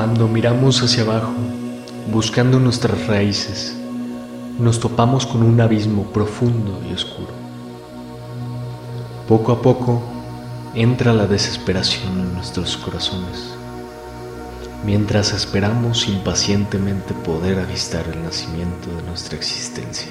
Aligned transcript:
Cuando 0.00 0.28
miramos 0.28 0.82
hacia 0.82 1.02
abajo, 1.02 1.34
buscando 2.10 2.58
nuestras 2.58 3.06
raíces, 3.06 3.76
nos 4.58 4.80
topamos 4.80 5.26
con 5.26 5.42
un 5.42 5.60
abismo 5.60 6.04
profundo 6.04 6.80
y 6.88 6.94
oscuro. 6.94 7.28
Poco 9.28 9.52
a 9.52 9.60
poco 9.60 10.02
entra 10.74 11.12
la 11.12 11.26
desesperación 11.26 12.18
en 12.18 12.32
nuestros 12.32 12.78
corazones, 12.78 13.54
mientras 14.86 15.34
esperamos 15.34 16.08
impacientemente 16.08 17.12
poder 17.12 17.58
avistar 17.58 18.06
el 18.10 18.22
nacimiento 18.22 18.88
de 18.96 19.02
nuestra 19.02 19.36
existencia. 19.36 20.08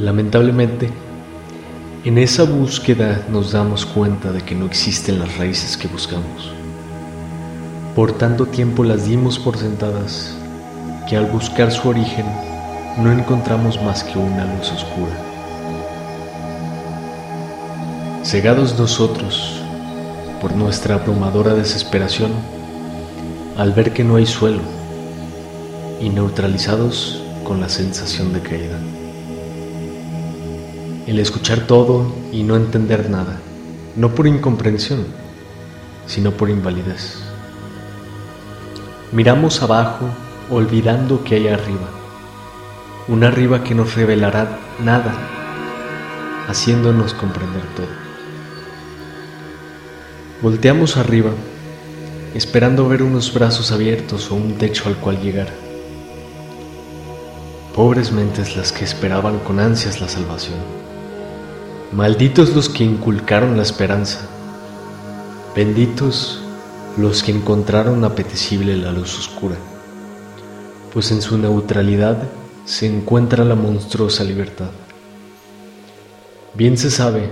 Lamentablemente, 0.00 0.90
en 2.04 2.18
esa 2.18 2.42
búsqueda 2.42 3.24
nos 3.30 3.52
damos 3.52 3.86
cuenta 3.86 4.32
de 4.32 4.40
que 4.40 4.56
no 4.56 4.66
existen 4.66 5.20
las 5.20 5.38
raíces 5.38 5.76
que 5.76 5.86
buscamos 5.86 6.57
por 7.98 8.12
tanto 8.12 8.46
tiempo 8.46 8.84
las 8.84 9.06
dimos 9.06 9.40
por 9.40 9.58
sentadas 9.58 10.32
que 11.08 11.16
al 11.16 11.26
buscar 11.26 11.72
su 11.72 11.88
origen 11.88 12.26
no 12.96 13.10
encontramos 13.10 13.82
más 13.82 14.04
que 14.04 14.16
una 14.16 14.44
luz 14.44 14.70
oscura. 14.70 15.16
Cegados 18.22 18.78
nosotros 18.78 19.60
por 20.40 20.54
nuestra 20.54 20.94
abrumadora 20.94 21.54
desesperación 21.54 22.30
al 23.56 23.72
ver 23.72 23.92
que 23.92 24.04
no 24.04 24.14
hay 24.14 24.26
suelo 24.26 24.60
y 26.00 26.08
neutralizados 26.08 27.20
con 27.42 27.60
la 27.60 27.68
sensación 27.68 28.32
de 28.32 28.40
caída. 28.42 28.78
El 31.08 31.18
escuchar 31.18 31.66
todo 31.66 32.14
y 32.30 32.44
no 32.44 32.54
entender 32.54 33.10
nada, 33.10 33.40
no 33.96 34.14
por 34.14 34.28
incomprensión, 34.28 35.04
sino 36.06 36.30
por 36.30 36.48
invalidez. 36.48 37.27
Miramos 39.10 39.62
abajo 39.62 40.04
olvidando 40.50 41.24
que 41.24 41.36
hay 41.36 41.48
arriba, 41.48 41.88
un 43.08 43.24
arriba 43.24 43.64
que 43.64 43.74
nos 43.74 43.94
revelará 43.94 44.58
nada, 44.84 45.14
haciéndonos 46.46 47.14
comprender 47.14 47.62
todo. 47.74 47.86
Volteamos 50.42 50.98
arriba, 50.98 51.30
esperando 52.34 52.86
ver 52.86 53.02
unos 53.02 53.32
brazos 53.32 53.72
abiertos 53.72 54.30
o 54.30 54.34
un 54.34 54.58
techo 54.58 54.90
al 54.90 54.96
cual 54.96 55.18
llegar. 55.22 55.48
Pobres 57.74 58.12
mentes 58.12 58.58
las 58.58 58.72
que 58.72 58.84
esperaban 58.84 59.38
con 59.38 59.58
ansias 59.58 60.02
la 60.02 60.08
salvación. 60.08 60.58
Malditos 61.92 62.54
los 62.54 62.68
que 62.68 62.84
inculcaron 62.84 63.56
la 63.56 63.62
esperanza. 63.62 64.28
Benditos 65.56 66.42
los 66.98 67.22
que 67.22 67.30
encontraron 67.30 68.04
apetecible 68.04 68.76
la 68.76 68.90
luz 68.90 69.16
oscura, 69.18 69.54
pues 70.92 71.12
en 71.12 71.22
su 71.22 71.38
neutralidad 71.38 72.18
se 72.64 72.86
encuentra 72.86 73.44
la 73.44 73.54
monstruosa 73.54 74.24
libertad. 74.24 74.70
Bien 76.54 76.76
se 76.76 76.90
sabe 76.90 77.30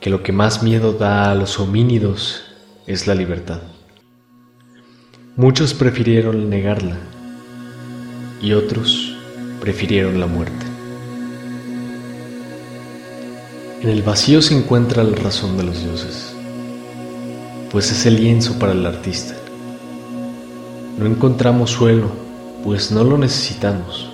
que 0.00 0.10
lo 0.10 0.22
que 0.22 0.30
más 0.30 0.62
miedo 0.62 0.92
da 0.92 1.30
a 1.30 1.34
los 1.34 1.58
homínidos 1.58 2.44
es 2.86 3.08
la 3.08 3.16
libertad. 3.16 3.58
Muchos 5.34 5.74
prefirieron 5.74 6.48
negarla 6.48 6.98
y 8.40 8.52
otros 8.52 9.16
prefirieron 9.60 10.20
la 10.20 10.26
muerte. 10.26 10.66
En 13.82 13.88
el 13.88 14.02
vacío 14.02 14.40
se 14.40 14.56
encuentra 14.56 15.02
la 15.02 15.16
razón 15.16 15.56
de 15.56 15.64
los 15.64 15.82
dioses 15.82 16.27
pues 17.70 17.90
es 17.92 18.06
el 18.06 18.16
lienzo 18.16 18.58
para 18.58 18.72
el 18.72 18.84
artista. 18.86 19.34
No 20.98 21.06
encontramos 21.06 21.70
suelo, 21.70 22.08
pues 22.64 22.90
no 22.90 23.04
lo 23.04 23.18
necesitamos. 23.18 24.10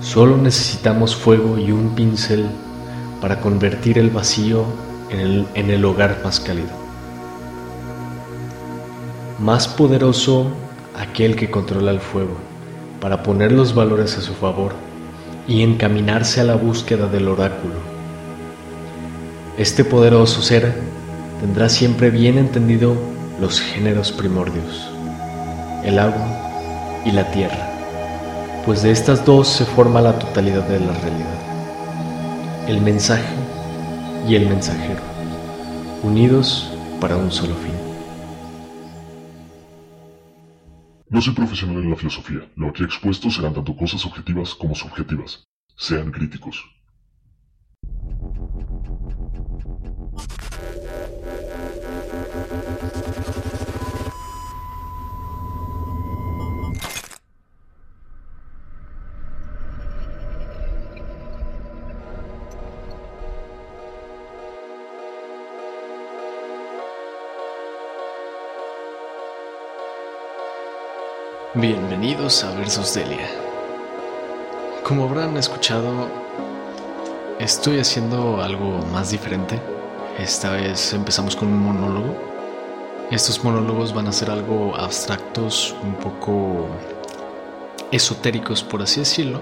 Solo 0.00 0.36
necesitamos 0.36 1.16
fuego 1.16 1.58
y 1.58 1.72
un 1.72 1.94
pincel 1.94 2.46
para 3.20 3.40
convertir 3.40 3.98
el 3.98 4.10
vacío 4.10 4.64
en 5.10 5.70
el, 5.70 5.84
hogar 5.84 6.20
más 6.22 6.40
cálido. 6.40 6.70
Más 9.40 9.68
poderoso 9.68 10.46
aquel 10.96 11.36
que 11.36 11.50
controla 11.50 11.90
el 11.90 12.00
fuego, 12.00 12.36
para 13.00 13.22
poner 13.22 13.52
los 13.52 13.74
valores 13.74 14.16
a 14.16 14.22
su 14.22 14.32
favor 14.32 14.72
y 15.46 15.62
encaminarse 15.62 16.40
a 16.40 16.44
la 16.44 16.54
búsqueda 16.54 17.08
del 17.08 17.28
oráculo. 17.28 17.74
Este 19.58 19.84
poderoso 19.84 20.42
ser 20.42 20.95
tendrá 21.40 21.68
siempre 21.68 22.10
bien 22.10 22.38
entendido 22.38 22.96
los 23.40 23.60
géneros 23.60 24.12
primordios, 24.12 24.90
el 25.84 25.98
agua 25.98 27.02
y 27.04 27.10
la 27.12 27.30
tierra, 27.30 28.62
pues 28.64 28.82
de 28.82 28.90
estas 28.90 29.24
dos 29.24 29.48
se 29.48 29.64
forma 29.64 30.00
la 30.00 30.18
totalidad 30.18 30.66
de 30.68 30.80
la 30.80 30.92
realidad, 30.92 32.68
el 32.68 32.80
mensaje 32.80 33.34
y 34.28 34.34
el 34.34 34.48
mensajero, 34.48 35.00
unidos 36.02 36.70
para 37.00 37.16
un 37.16 37.30
solo 37.30 37.54
fin. 37.56 37.76
No 41.08 41.22
soy 41.22 41.34
profesional 41.34 41.82
en 41.82 41.90
la 41.90 41.96
filosofía. 41.96 42.40
Lo 42.56 42.68
aquí 42.68 42.82
expuesto 42.82 43.30
serán 43.30 43.54
tanto 43.54 43.76
cosas 43.76 44.04
objetivas 44.04 44.54
como 44.54 44.74
subjetivas. 44.74 45.46
Sean 45.76 46.10
críticos. 46.10 46.64
Bienvenidos 71.54 72.44
a 72.44 72.52
Versos 72.54 72.92
Delia. 72.92 73.30
Como 74.82 75.04
habrán 75.04 75.36
escuchado, 75.38 76.08
estoy 77.38 77.78
haciendo 77.78 78.42
algo 78.42 78.84
más 78.92 79.10
diferente. 79.10 79.58
Esta 80.18 80.50
vez 80.50 80.92
empezamos 80.92 81.34
con 81.34 81.48
un 81.48 81.58
monólogo. 81.58 82.14
Estos 83.10 83.42
monólogos 83.42 83.94
van 83.94 84.08
a 84.08 84.12
ser 84.12 84.30
algo 84.30 84.76
abstractos, 84.76 85.74
un 85.82 85.94
poco 85.94 86.66
esotéricos, 87.90 88.62
por 88.62 88.82
así 88.82 89.00
decirlo. 89.00 89.40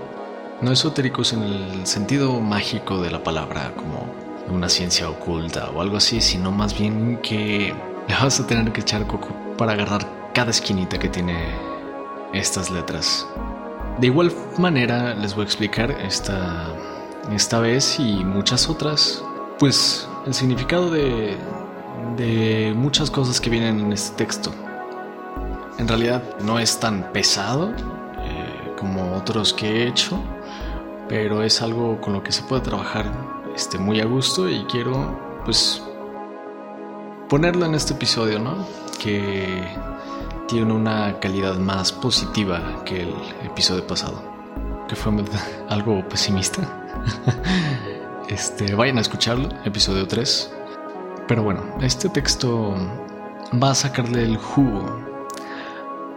No 0.60 0.70
esotéricos 0.70 1.32
en 1.32 1.42
el 1.42 1.86
sentido 1.86 2.38
mágico 2.38 3.00
de 3.00 3.10
la 3.10 3.24
palabra, 3.24 3.72
como 3.74 4.06
una 4.54 4.68
ciencia 4.68 5.08
oculta 5.08 5.70
o 5.70 5.80
algo 5.80 5.96
así, 5.96 6.20
sino 6.20 6.52
más 6.52 6.78
bien 6.78 7.18
que 7.22 7.74
vas 8.08 8.38
a 8.38 8.46
tener 8.46 8.70
que 8.72 8.82
echar 8.82 9.04
coco 9.06 9.28
para 9.56 9.72
agarrar 9.72 10.06
cada 10.32 10.50
esquinita 10.50 10.98
que 10.98 11.08
tiene 11.08 11.63
estas 12.34 12.70
letras. 12.70 13.26
De 13.98 14.08
igual 14.08 14.32
manera 14.58 15.14
les 15.14 15.34
voy 15.34 15.42
a 15.42 15.44
explicar 15.44 15.90
esta, 15.90 16.66
esta 17.32 17.60
vez 17.60 17.98
y 17.98 18.24
muchas 18.24 18.68
otras, 18.68 19.22
pues 19.58 20.08
el 20.26 20.34
significado 20.34 20.90
de, 20.90 21.36
de 22.16 22.72
muchas 22.76 23.10
cosas 23.10 23.40
que 23.40 23.50
vienen 23.50 23.80
en 23.80 23.92
este 23.92 24.16
texto. 24.16 24.52
En 25.78 25.88
realidad 25.88 26.22
no 26.40 26.58
es 26.58 26.78
tan 26.78 27.12
pesado 27.12 27.70
eh, 27.70 28.72
como 28.78 29.16
otros 29.16 29.52
que 29.52 29.68
he 29.68 29.88
hecho, 29.88 30.20
pero 31.08 31.42
es 31.42 31.62
algo 31.62 32.00
con 32.00 32.12
lo 32.12 32.22
que 32.22 32.32
se 32.32 32.42
puede 32.42 32.62
trabajar 32.62 33.12
este, 33.54 33.78
muy 33.78 34.00
a 34.00 34.04
gusto 34.04 34.48
y 34.48 34.64
quiero 34.64 35.42
pues 35.44 35.82
ponerlo 37.28 37.66
en 37.66 37.74
este 37.74 37.94
episodio, 37.94 38.38
¿no? 38.38 38.66
Que 38.98 39.62
tiene 40.46 40.72
una 40.72 41.18
calidad 41.20 41.56
más 41.56 41.92
positiva 41.92 42.82
que 42.84 43.02
el 43.02 43.14
episodio 43.44 43.86
pasado, 43.86 44.22
que 44.88 44.96
fue 44.96 45.12
algo 45.68 46.06
pesimista. 46.08 46.62
Este, 48.26 48.74
vayan 48.74 48.96
a 48.96 49.02
escucharlo, 49.02 49.50
episodio 49.66 50.08
3. 50.08 50.50
Pero 51.28 51.42
bueno, 51.42 51.62
este 51.82 52.08
texto 52.08 52.74
va 53.62 53.72
a 53.72 53.74
sacarle 53.74 54.22
el 54.22 54.38
jugo 54.38 54.86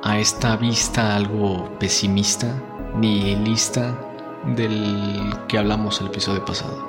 a 0.03 0.17
esta 0.17 0.55
vista 0.55 1.17
algo 1.17 1.69
pesimista, 1.79 2.47
nihilista 2.95 3.93
del 4.55 5.33
que 5.49 5.57
hablamos 5.57 5.99
el 5.99 6.07
episodio 6.07 6.45
pasado. 6.45 6.86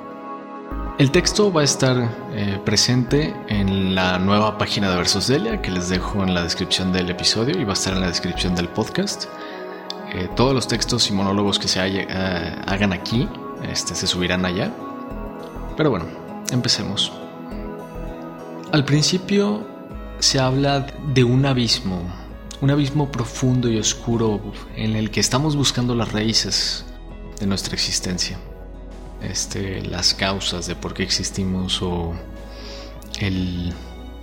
El 0.99 1.11
texto 1.11 1.49
va 1.49 1.61
a 1.61 1.63
estar 1.63 2.11
eh, 2.33 2.59
presente 2.65 3.33
en 3.47 3.95
la 3.95 4.19
nueva 4.19 4.57
página 4.57 4.89
de 4.89 4.97
Versos 4.97 5.27
Delia 5.27 5.61
que 5.61 5.71
les 5.71 5.87
dejo 5.87 6.23
en 6.23 6.33
la 6.33 6.43
descripción 6.43 6.91
del 6.91 7.09
episodio 7.09 7.57
y 7.57 7.63
va 7.63 7.69
a 7.69 7.73
estar 7.73 7.93
en 7.93 8.01
la 8.01 8.07
descripción 8.07 8.53
del 8.53 8.67
podcast. 8.67 9.27
Eh, 10.13 10.27
todos 10.35 10.53
los 10.53 10.67
textos 10.67 11.09
y 11.09 11.13
monólogos 11.13 11.57
que 11.57 11.69
se 11.69 11.79
eh, 11.79 12.05
hagan 12.67 12.91
aquí 12.91 13.29
este, 13.63 13.95
se 13.95 14.07
subirán 14.07 14.45
allá. 14.45 14.73
Pero 15.77 15.89
bueno, 15.89 16.05
empecemos. 16.51 17.13
Al 18.73 18.83
principio 18.83 19.65
se 20.19 20.37
habla 20.37 20.85
de 21.13 21.23
un 21.23 21.45
abismo, 21.45 22.01
un 22.59 22.71
abismo 22.71 23.09
profundo 23.09 23.69
y 23.69 23.79
oscuro 23.79 24.41
en 24.75 24.97
el 24.97 25.11
que 25.11 25.21
estamos 25.21 25.55
buscando 25.55 25.95
las 25.95 26.11
raíces 26.11 26.83
de 27.39 27.47
nuestra 27.47 27.73
existencia. 27.75 28.37
Este, 29.21 29.81
las 29.81 30.13
causas 30.13 30.65
de 30.67 30.75
por 30.75 30.93
qué 30.93 31.03
existimos 31.03 31.81
o 31.81 32.13
el 33.19 33.73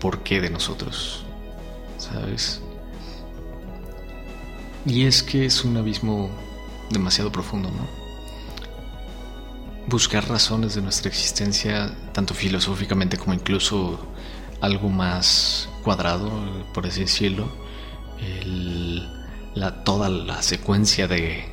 porqué 0.01 0.41
de 0.41 0.51
nosotros, 0.51 1.25
¿sabes? 1.99 2.63
Y 4.87 5.05
es 5.05 5.23
que 5.23 5.45
es 5.45 5.65
un 5.65 5.77
abismo 5.77 6.31
demasiado 6.91 7.31
profundo, 7.31 7.71
¿no? 7.71 7.87
Buscar 9.89 10.29
razones 10.29 10.75
de 10.75 10.83
nuestra 10.83 11.09
existencia, 11.09 11.95
tanto 12.13 12.35
filosóficamente 12.35 13.17
como 13.19 13.35
incluso 13.35 14.01
algo 14.61 14.89
más 14.89 15.69
cuadrado, 15.85 16.31
por 16.73 16.87
así 16.87 17.01
decirlo, 17.01 17.49
la, 19.55 19.85
toda 19.85 20.09
la 20.09 20.43
secuencia 20.43 21.07
de, 21.07 21.45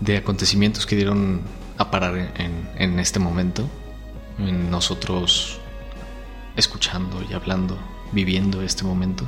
de 0.00 0.16
acontecimientos 0.16 0.86
que 0.86 0.96
dieron 0.96 1.42
a 1.78 1.90
parar 1.90 2.16
en, 2.16 2.68
en 2.76 2.98
este 2.98 3.18
momento, 3.18 3.68
en 4.38 4.70
nosotros 4.70 5.60
escuchando 6.56 7.22
y 7.28 7.34
hablando, 7.34 7.78
viviendo 8.12 8.62
este 8.62 8.84
momento, 8.84 9.24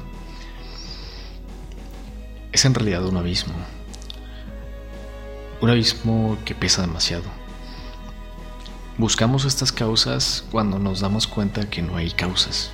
es 2.52 2.64
en 2.64 2.75
realidad 2.75 3.04
un 3.04 3.16
abismo. 3.16 3.54
Un 5.60 5.70
abismo 5.70 6.38
que 6.44 6.54
pesa 6.54 6.82
demasiado. 6.82 7.25
Buscamos 8.98 9.44
estas 9.44 9.72
causas 9.72 10.44
cuando 10.50 10.78
nos 10.78 11.00
damos 11.00 11.26
cuenta 11.26 11.69
que 11.69 11.82
no 11.82 11.96
hay 11.96 12.10
causas. 12.10 12.70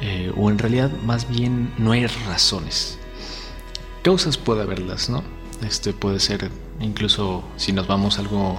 Eh, 0.00 0.32
o 0.36 0.50
en 0.50 0.58
realidad 0.58 0.90
más 1.04 1.28
bien 1.28 1.72
no 1.78 1.92
hay 1.92 2.06
razones. 2.06 2.98
Causas 4.02 4.36
puede 4.36 4.62
haberlas, 4.62 5.08
¿no? 5.08 5.24
Este 5.62 5.92
puede 5.92 6.20
ser 6.20 6.50
incluso 6.80 7.44
si 7.56 7.72
nos 7.72 7.86
vamos 7.86 8.18
a 8.18 8.22
algo 8.22 8.58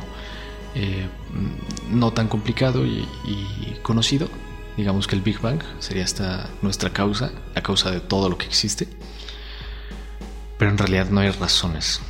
eh, 0.76 1.08
no 1.90 2.12
tan 2.12 2.28
complicado 2.28 2.86
y, 2.86 3.08
conocido, 3.82 4.30
digamos 4.78 5.08
que 5.08 5.16
el 5.16 5.22
Big 5.22 5.40
Bang 5.40 5.62
sería 5.80 6.04
esta 6.04 6.50
nuestra 6.62 6.92
causa, 6.92 7.32
la 7.56 7.64
causa 7.64 7.92
de 7.92 8.00
todo 8.00 8.30
lo 8.30 8.38
que 8.38 8.46
existe, 8.46 8.88
pero 10.58 10.72
en 10.72 10.78
realidad 10.78 11.10
no 11.10 11.22
hay 11.22 11.32
razones. 11.32 12.02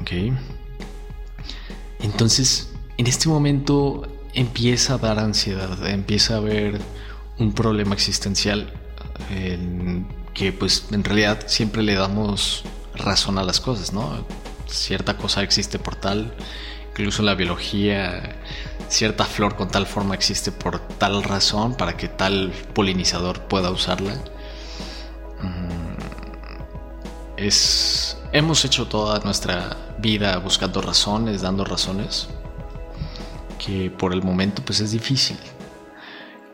¿Ok? 0.00 0.32
Entonces, 2.00 2.72
en 2.96 3.06
este 3.06 3.28
momento 3.28 4.06
empieza 4.34 4.94
a 4.94 4.98
dar 4.98 5.18
ansiedad, 5.18 5.86
empieza 5.88 6.34
a 6.34 6.36
haber 6.38 6.80
un 7.38 7.52
problema 7.52 7.94
existencial 7.94 8.72
que 10.34 10.52
pues 10.52 10.86
en 10.92 11.04
realidad 11.04 11.44
siempre 11.46 11.82
le 11.82 11.94
damos 11.94 12.64
razón 12.94 13.38
a 13.38 13.42
las 13.42 13.60
cosas, 13.60 13.92
¿no? 13.92 14.24
Cierta 14.68 15.16
cosa 15.16 15.42
existe 15.42 15.78
por 15.78 15.96
tal, 15.96 16.32
incluso 16.90 17.22
la 17.22 17.34
biología, 17.34 18.36
cierta 18.88 19.24
flor 19.24 19.56
con 19.56 19.68
tal 19.68 19.86
forma 19.86 20.14
existe 20.14 20.52
por 20.52 20.78
tal 20.78 21.22
razón 21.22 21.74
para 21.74 21.96
que 21.96 22.08
tal 22.08 22.52
polinizador 22.74 23.40
pueda 23.42 23.70
usarla. 23.70 24.14
Mm, 25.42 25.96
es, 27.38 28.18
hemos 28.32 28.64
hecho 28.64 28.86
toda 28.88 29.20
nuestra 29.20 29.76
vida 29.98 30.36
buscando 30.38 30.82
razones, 30.82 31.40
dando 31.42 31.64
razones, 31.64 32.28
que 33.58 33.90
por 33.90 34.12
el 34.12 34.22
momento 34.22 34.62
pues 34.64 34.80
es 34.80 34.92
difícil 34.92 35.38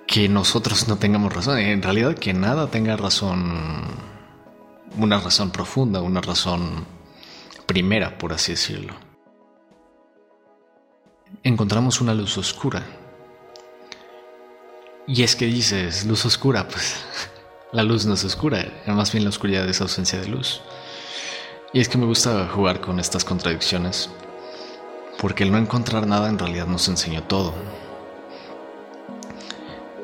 que 0.06 0.28
nosotros 0.28 0.86
no 0.86 0.96
tengamos 0.96 1.32
razón, 1.32 1.58
en 1.58 1.82
realidad 1.82 2.14
que 2.14 2.32
nada 2.32 2.68
tenga 2.68 2.96
razón, 2.96 3.82
una 4.98 5.18
razón 5.18 5.50
profunda, 5.50 6.02
una 6.02 6.20
razón 6.20 6.86
primera, 7.66 8.18
por 8.18 8.32
así 8.32 8.52
decirlo. 8.52 8.94
Encontramos 11.42 12.00
una 12.00 12.14
luz 12.14 12.38
oscura. 12.38 12.82
Y 15.06 15.22
es 15.22 15.36
que 15.36 15.46
dices, 15.46 16.06
luz 16.06 16.24
oscura, 16.24 16.66
pues 16.68 17.04
la 17.72 17.82
luz 17.82 18.06
no 18.06 18.14
es 18.14 18.24
oscura, 18.24 18.66
más 18.86 19.12
bien 19.12 19.24
la 19.24 19.30
oscuridad 19.30 19.68
es 19.68 19.80
ausencia 19.80 20.20
de 20.20 20.28
luz. 20.28 20.62
Y 21.72 21.80
es 21.80 21.88
que 21.88 21.98
me 21.98 22.06
gusta 22.06 22.48
jugar 22.48 22.80
con 22.80 23.00
estas 23.00 23.24
contradicciones, 23.24 24.08
porque 25.18 25.44
el 25.44 25.52
no 25.52 25.58
encontrar 25.58 26.06
nada 26.06 26.28
en 26.28 26.38
realidad 26.38 26.66
nos 26.66 26.88
enseñó 26.88 27.24
todo 27.24 27.52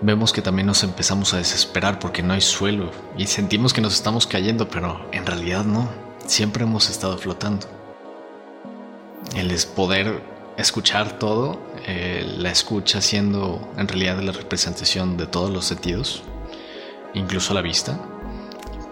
vemos 0.02 0.32
que 0.32 0.42
también 0.42 0.66
nos 0.66 0.82
empezamos 0.82 1.34
a 1.34 1.38
desesperar 1.38 1.98
porque 1.98 2.22
no 2.22 2.32
hay 2.32 2.40
suelo 2.40 2.90
y 3.16 3.26
sentimos 3.26 3.72
que 3.72 3.80
nos 3.80 3.94
estamos 3.94 4.26
cayendo, 4.26 4.68
pero 4.68 5.06
en 5.12 5.26
realidad 5.26 5.64
no, 5.64 5.88
siempre 6.30 6.62
hemos 6.62 6.88
estado 6.88 7.18
flotando. 7.18 7.66
El 9.34 9.52
poder 9.74 10.22
escuchar 10.56 11.18
todo, 11.18 11.58
eh, 11.86 12.24
la 12.38 12.50
escucha 12.50 13.00
siendo 13.00 13.68
en 13.76 13.88
realidad 13.88 14.20
la 14.20 14.30
representación 14.30 15.16
de 15.16 15.26
todos 15.26 15.50
los 15.50 15.64
sentidos, 15.64 16.22
incluso 17.14 17.52
la 17.52 17.62
vista, 17.62 17.98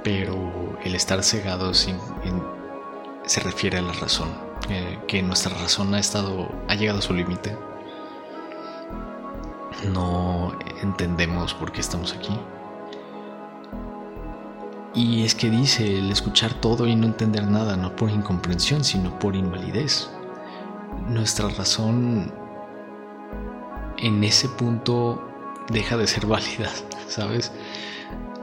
pero 0.02 0.78
el 0.84 0.96
estar 0.96 1.22
cegados 1.22 1.88
se 3.24 3.40
refiere 3.40 3.78
a 3.78 3.82
la 3.82 3.92
razón, 3.92 4.28
eh, 4.68 4.98
que 5.06 5.22
nuestra 5.22 5.56
razón 5.56 5.94
ha 5.94 6.00
estado, 6.00 6.50
ha 6.66 6.74
llegado 6.74 6.98
a 6.98 7.02
su 7.02 7.14
límite 7.14 7.56
no 9.86 10.58
entendemos 10.82 11.54
por 11.54 11.70
qué 11.70 11.80
estamos 11.80 12.12
aquí. 12.12 12.36
Y 14.94 15.24
es 15.24 15.34
que 15.34 15.50
dice 15.50 15.98
el 15.98 16.10
escuchar 16.10 16.54
todo 16.54 16.86
y 16.86 16.96
no 16.96 17.06
entender 17.06 17.46
nada, 17.46 17.76
no 17.76 17.94
por 17.94 18.10
incomprensión, 18.10 18.84
sino 18.84 19.18
por 19.18 19.36
invalidez. 19.36 20.10
Nuestra 21.08 21.48
razón 21.48 22.32
en 23.98 24.24
ese 24.24 24.48
punto 24.48 25.22
deja 25.70 25.96
de 25.96 26.06
ser 26.06 26.26
válida, 26.26 26.70
¿sabes? 27.06 27.52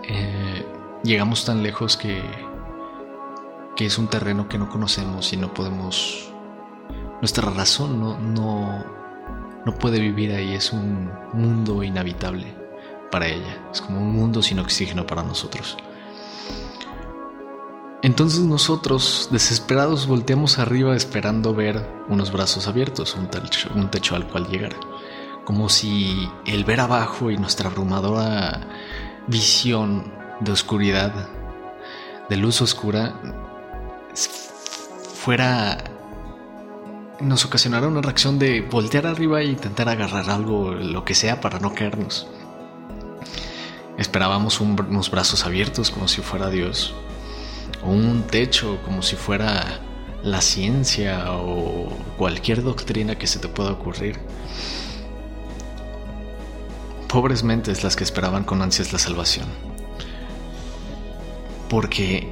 Eh, 0.03 0.65
llegamos 1.03 1.45
tan 1.45 1.63
lejos 1.63 1.97
que, 1.97 2.21
que 3.75 3.85
es 3.85 3.97
un 3.97 4.07
terreno 4.07 4.47
que 4.47 4.57
no 4.57 4.69
conocemos 4.69 5.33
y 5.33 5.37
no 5.37 5.54
podemos... 5.54 6.31
Nuestra 7.21 7.49
razón 7.49 7.99
no, 7.99 8.19
no, 8.19 8.85
no 9.66 9.75
puede 9.75 9.99
vivir 9.99 10.31
ahí, 10.33 10.54
es 10.54 10.73
un 10.73 11.09
mundo 11.33 11.81
inhabitable 11.81 12.54
para 13.09 13.28
ella, 13.28 13.57
es 13.71 13.81
como 13.81 13.99
un 13.99 14.11
mundo 14.11 14.44
sin 14.44 14.59
oxígeno 14.59 15.07
para 15.07 15.23
nosotros. 15.23 15.78
Entonces 18.06 18.42
nosotros, 18.42 19.30
desesperados, 19.31 20.06
volteamos 20.06 20.59
arriba 20.59 20.95
esperando 20.95 21.56
ver 21.56 21.90
unos 22.07 22.31
brazos 22.31 22.68
abiertos, 22.68 23.16
un 23.16 23.90
techo, 23.90 24.16
al 24.16 24.28
cual 24.28 24.47
llegar. 24.47 24.76
Como 25.44 25.69
si 25.69 26.30
el 26.45 26.66
ver 26.66 26.81
abajo 26.81 27.31
y 27.31 27.38
nuestra 27.38 27.68
abrumadora 27.68 28.62
visión 29.26 30.14
de 30.40 30.52
oscuridad, 30.52 31.30
de 32.30 32.38
luz 32.38 32.62
oscura, 32.62 33.19
fuera 35.16 35.83
nos 37.21 37.44
ocasionará 37.44 37.88
una 37.88 38.02
reacción 38.02 38.38
de 38.38 38.62
voltear 38.62 39.07
arriba 39.07 39.42
e 39.42 39.45
intentar 39.45 39.90
agarrar 39.90 40.30
algo, 40.30 40.74
lo 40.74 41.04
que 41.06 41.16
sea, 41.16 41.42
para 41.42 41.57
no 41.57 41.74
caernos. 41.74 42.28
Esperábamos 43.97 44.62
unos 44.62 45.09
brazos 45.09 45.44
abiertos 45.44 45.90
como 45.90 46.07
si 46.07 46.21
fuera 46.21 46.52
Dios, 46.52 46.94
un 47.85 48.23
techo 48.23 48.80
como 48.83 49.01
si 49.01 49.15
fuera 49.15 49.80
la 50.23 50.42
ciencia 50.42 51.31
o 51.33 51.89
cualquier 52.18 52.63
doctrina 52.63 53.15
que 53.18 53.27
se 53.27 53.39
te 53.39 53.47
pueda 53.47 53.71
ocurrir. 53.71 54.19
Pobres 57.07 57.44
mentes 57.44 57.83
las 57.83 57.95
que 57.95 58.04
esperaban 58.04 58.44
con 58.44 58.61
ansias 58.61 58.92
la 58.92 58.99
salvación, 58.99 59.47
porque 61.69 62.27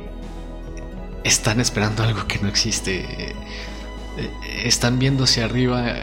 están 1.24 1.62
esperando 1.62 2.03
algo 2.03 2.27
que 2.27 2.39
no 2.39 2.50
existe 2.50 3.33
eh, 4.17 4.31
están 4.63 5.00
viendo 5.00 5.24
hacia 5.24 5.45
arriba, 5.45 5.95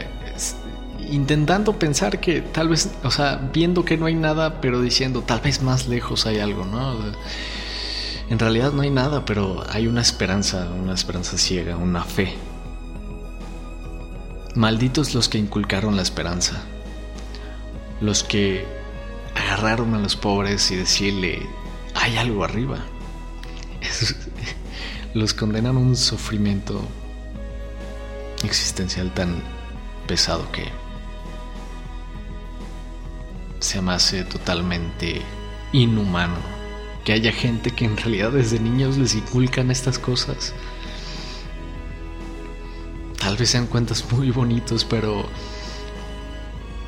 intentando 1.09 1.79
pensar 1.79 2.19
que 2.19 2.41
tal 2.41 2.69
vez, 2.69 2.89
o 3.03 3.11
sea, 3.11 3.49
viendo 3.53 3.85
que 3.85 3.97
no 3.97 4.05
hay 4.05 4.15
nada, 4.15 4.59
pero 4.61 4.81
diciendo 4.81 5.21
tal 5.21 5.39
vez 5.39 5.61
más 5.61 5.87
lejos 5.87 6.25
hay 6.25 6.39
algo, 6.39 6.65
¿no? 6.65 6.95
En 8.29 8.39
realidad 8.39 8.71
no 8.71 8.81
hay 8.81 8.89
nada, 8.89 9.25
pero 9.25 9.63
hay 9.69 9.87
una 9.87 10.01
esperanza, 10.01 10.69
una 10.69 10.93
esperanza 10.93 11.37
ciega, 11.37 11.75
una 11.75 12.03
fe. 12.03 12.35
Malditos 14.55 15.13
los 15.13 15.29
que 15.29 15.37
inculcaron 15.37 15.95
la 15.95 16.01
esperanza, 16.01 16.61
los 17.99 18.23
que 18.23 18.65
agarraron 19.35 19.95
a 19.95 19.99
los 19.99 20.15
pobres 20.15 20.71
y 20.71 20.75
decirle, 20.75 21.47
hay 21.95 22.17
algo 22.17 22.43
arriba. 22.43 22.79
los 25.13 25.33
condenan 25.33 25.75
a 25.75 25.79
un 25.79 25.95
sufrimiento 25.95 26.81
existencial 28.43 29.13
tan 29.13 29.41
pesado 30.07 30.51
que 30.51 30.65
se 33.59 33.81
me 33.81 33.93
hace 33.93 34.23
totalmente 34.23 35.21
inhumano 35.71 36.60
que 37.11 37.15
haya 37.15 37.33
gente 37.33 37.71
que 37.71 37.83
en 37.83 37.97
realidad 37.97 38.31
desde 38.31 38.57
niños 38.57 38.97
les 38.97 39.15
inculcan 39.15 39.69
estas 39.69 39.99
cosas. 39.99 40.53
Tal 43.19 43.35
vez 43.35 43.49
sean 43.49 43.67
cuentas 43.67 44.09
muy 44.13 44.31
bonitos, 44.31 44.85
pero 44.85 45.27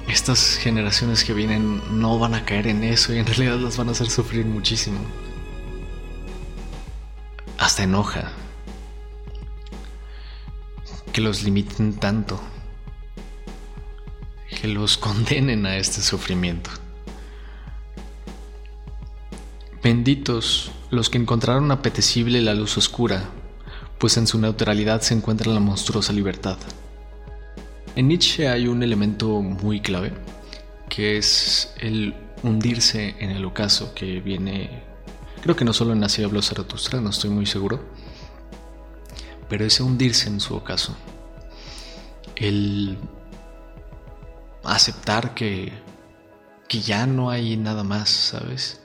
estas 0.08 0.56
generaciones 0.56 1.26
que 1.26 1.34
vienen 1.34 1.82
no 2.00 2.20
van 2.20 2.36
a 2.36 2.46
caer 2.46 2.68
en 2.68 2.86
eso 2.86 3.14
y 3.14 3.18
en 3.18 3.26
realidad 3.26 3.58
las 3.58 3.76
van 3.76 3.90
a 3.90 3.92
hacer 3.92 4.10
sufrir 4.10 4.46
muchísimo. 4.46 5.00
Hasta 7.58 7.84
enoja 7.84 8.32
que 11.12 11.20
los 11.20 11.44
limiten 11.44 11.96
tanto, 11.96 12.40
que 14.62 14.70
los 14.70 14.98
condenen 14.98 15.66
a 15.66 15.76
este 15.76 16.02
sufrimiento. 16.02 16.70
Benditos 19.84 20.72
los 20.92 21.10
que 21.10 21.18
encontraron 21.18 21.70
apetecible 21.70 22.42
la 22.42 22.54
luz 22.54 22.78
oscura, 22.78 23.26
pues 23.98 24.16
en 24.16 24.28
su 24.28 24.40
neutralidad 24.40 25.02
se 25.02 25.14
encuentra 25.14 25.52
la 25.52 25.60
monstruosa 25.60 26.14
libertad. 26.14 26.58
En 27.98 28.08
Nietzsche 28.08 28.48
hay 28.48 28.68
un 28.68 28.82
elemento 28.82 29.42
muy 29.42 29.82
clave, 29.82 30.14
que 30.88 31.18
es 31.18 31.74
el 31.82 32.16
hundirse 32.44 33.16
en 33.20 33.32
el 33.32 33.44
ocaso, 33.44 33.94
que 33.94 34.22
viene, 34.22 34.84
creo 35.42 35.58
que 35.58 35.66
no 35.66 35.74
solo 35.74 35.92
en 35.92 36.06
Así 36.06 36.24
habló 36.24 36.42
Zaratustra, 36.42 37.02
no 37.02 37.10
estoy 37.10 37.32
muy 37.32 37.46
seguro, 37.46 37.84
pero 39.50 39.66
ese 39.66 39.84
hundirse 39.84 40.30
en 40.30 40.40
su 40.40 40.56
ocaso, 40.56 40.96
el 42.38 42.98
aceptar 44.64 45.34
que, 45.34 45.74
que 46.70 46.80
ya 46.80 47.06
no 47.06 47.30
hay 47.30 47.58
nada 47.58 47.84
más, 47.84 48.08
¿sabes? 48.08 48.80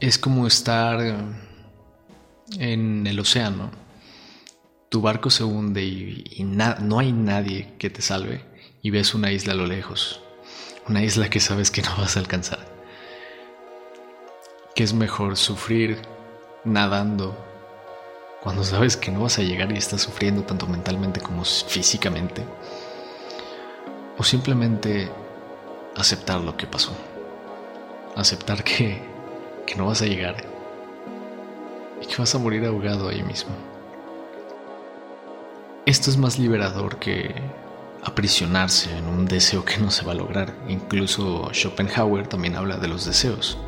Es 0.00 0.18
como 0.18 0.46
estar 0.46 1.00
en 2.58 3.06
el 3.06 3.20
océano. 3.20 3.70
Tu 4.88 5.00
barco 5.00 5.30
se 5.30 5.44
hunde 5.44 5.82
y, 5.84 6.42
no 6.42 6.98
hay 6.98 7.12
nadie 7.12 7.74
que 7.78 7.90
te 7.90 8.02
salve 8.02 8.44
y 8.82 8.90
ves 8.90 9.14
una 9.14 9.30
isla 9.30 9.52
a 9.52 9.56
lo 9.56 9.66
lejos. 9.66 10.22
Una 10.88 11.02
isla 11.04 11.28
que 11.28 11.38
sabes 11.38 11.70
que 11.70 11.82
no 11.82 11.96
vas 11.98 12.16
a 12.16 12.20
alcanzar. 12.20 12.66
Que 14.74 14.82
es 14.82 14.94
mejor 14.94 15.36
sufrir 15.36 15.98
nadando 16.64 17.46
cuando 18.42 18.64
sabes 18.64 18.96
que 18.96 19.10
no 19.10 19.20
vas 19.20 19.38
a 19.38 19.42
llegar 19.42 19.70
y 19.70 19.76
estás 19.76 20.00
sufriendo 20.00 20.42
tanto 20.42 20.66
mentalmente 20.66 21.20
como 21.20 21.44
físicamente. 21.44 22.42
O 24.16 24.24
simplemente 24.24 25.10
aceptar 25.94 26.40
lo 26.40 26.56
que 26.56 26.66
pasó. 26.66 26.92
Aceptar 28.16 28.64
que 28.64 29.09
que 29.70 29.76
no 29.76 29.86
vas 29.86 30.02
a 30.02 30.06
llegar 30.06 30.34
y 32.02 32.06
que 32.06 32.16
vas 32.16 32.34
a 32.34 32.38
morir 32.38 32.64
ahogado 32.64 33.08
ahí 33.08 33.22
mismo. 33.22 33.52
Esto 35.86 36.10
es 36.10 36.16
más 36.16 36.40
liberador 36.40 36.98
que 36.98 37.32
aprisionarse 38.02 38.96
en 38.96 39.06
un 39.06 39.26
deseo 39.26 39.64
que 39.64 39.78
no 39.78 39.92
se 39.92 40.04
va 40.04 40.10
a 40.10 40.16
lograr. 40.16 40.54
Incluso 40.68 41.50
Schopenhauer 41.52 42.26
también 42.26 42.56
habla 42.56 42.78
de 42.78 42.88
los 42.88 43.04
deseos 43.04 43.58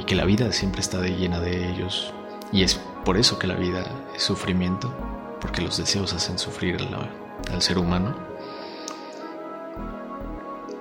y 0.00 0.04
que 0.04 0.16
la 0.16 0.24
vida 0.24 0.50
siempre 0.50 0.80
está 0.80 1.00
llena 1.02 1.38
de 1.38 1.70
ellos. 1.70 2.12
Y 2.50 2.64
es 2.64 2.80
por 3.04 3.18
eso 3.18 3.38
que 3.38 3.46
la 3.46 3.54
vida 3.54 3.84
es 4.16 4.24
sufrimiento, 4.24 4.92
porque 5.40 5.62
los 5.62 5.76
deseos 5.78 6.14
hacen 6.14 6.38
sufrir 6.38 6.78
al 7.52 7.62
ser 7.62 7.78
humano. 7.78 8.16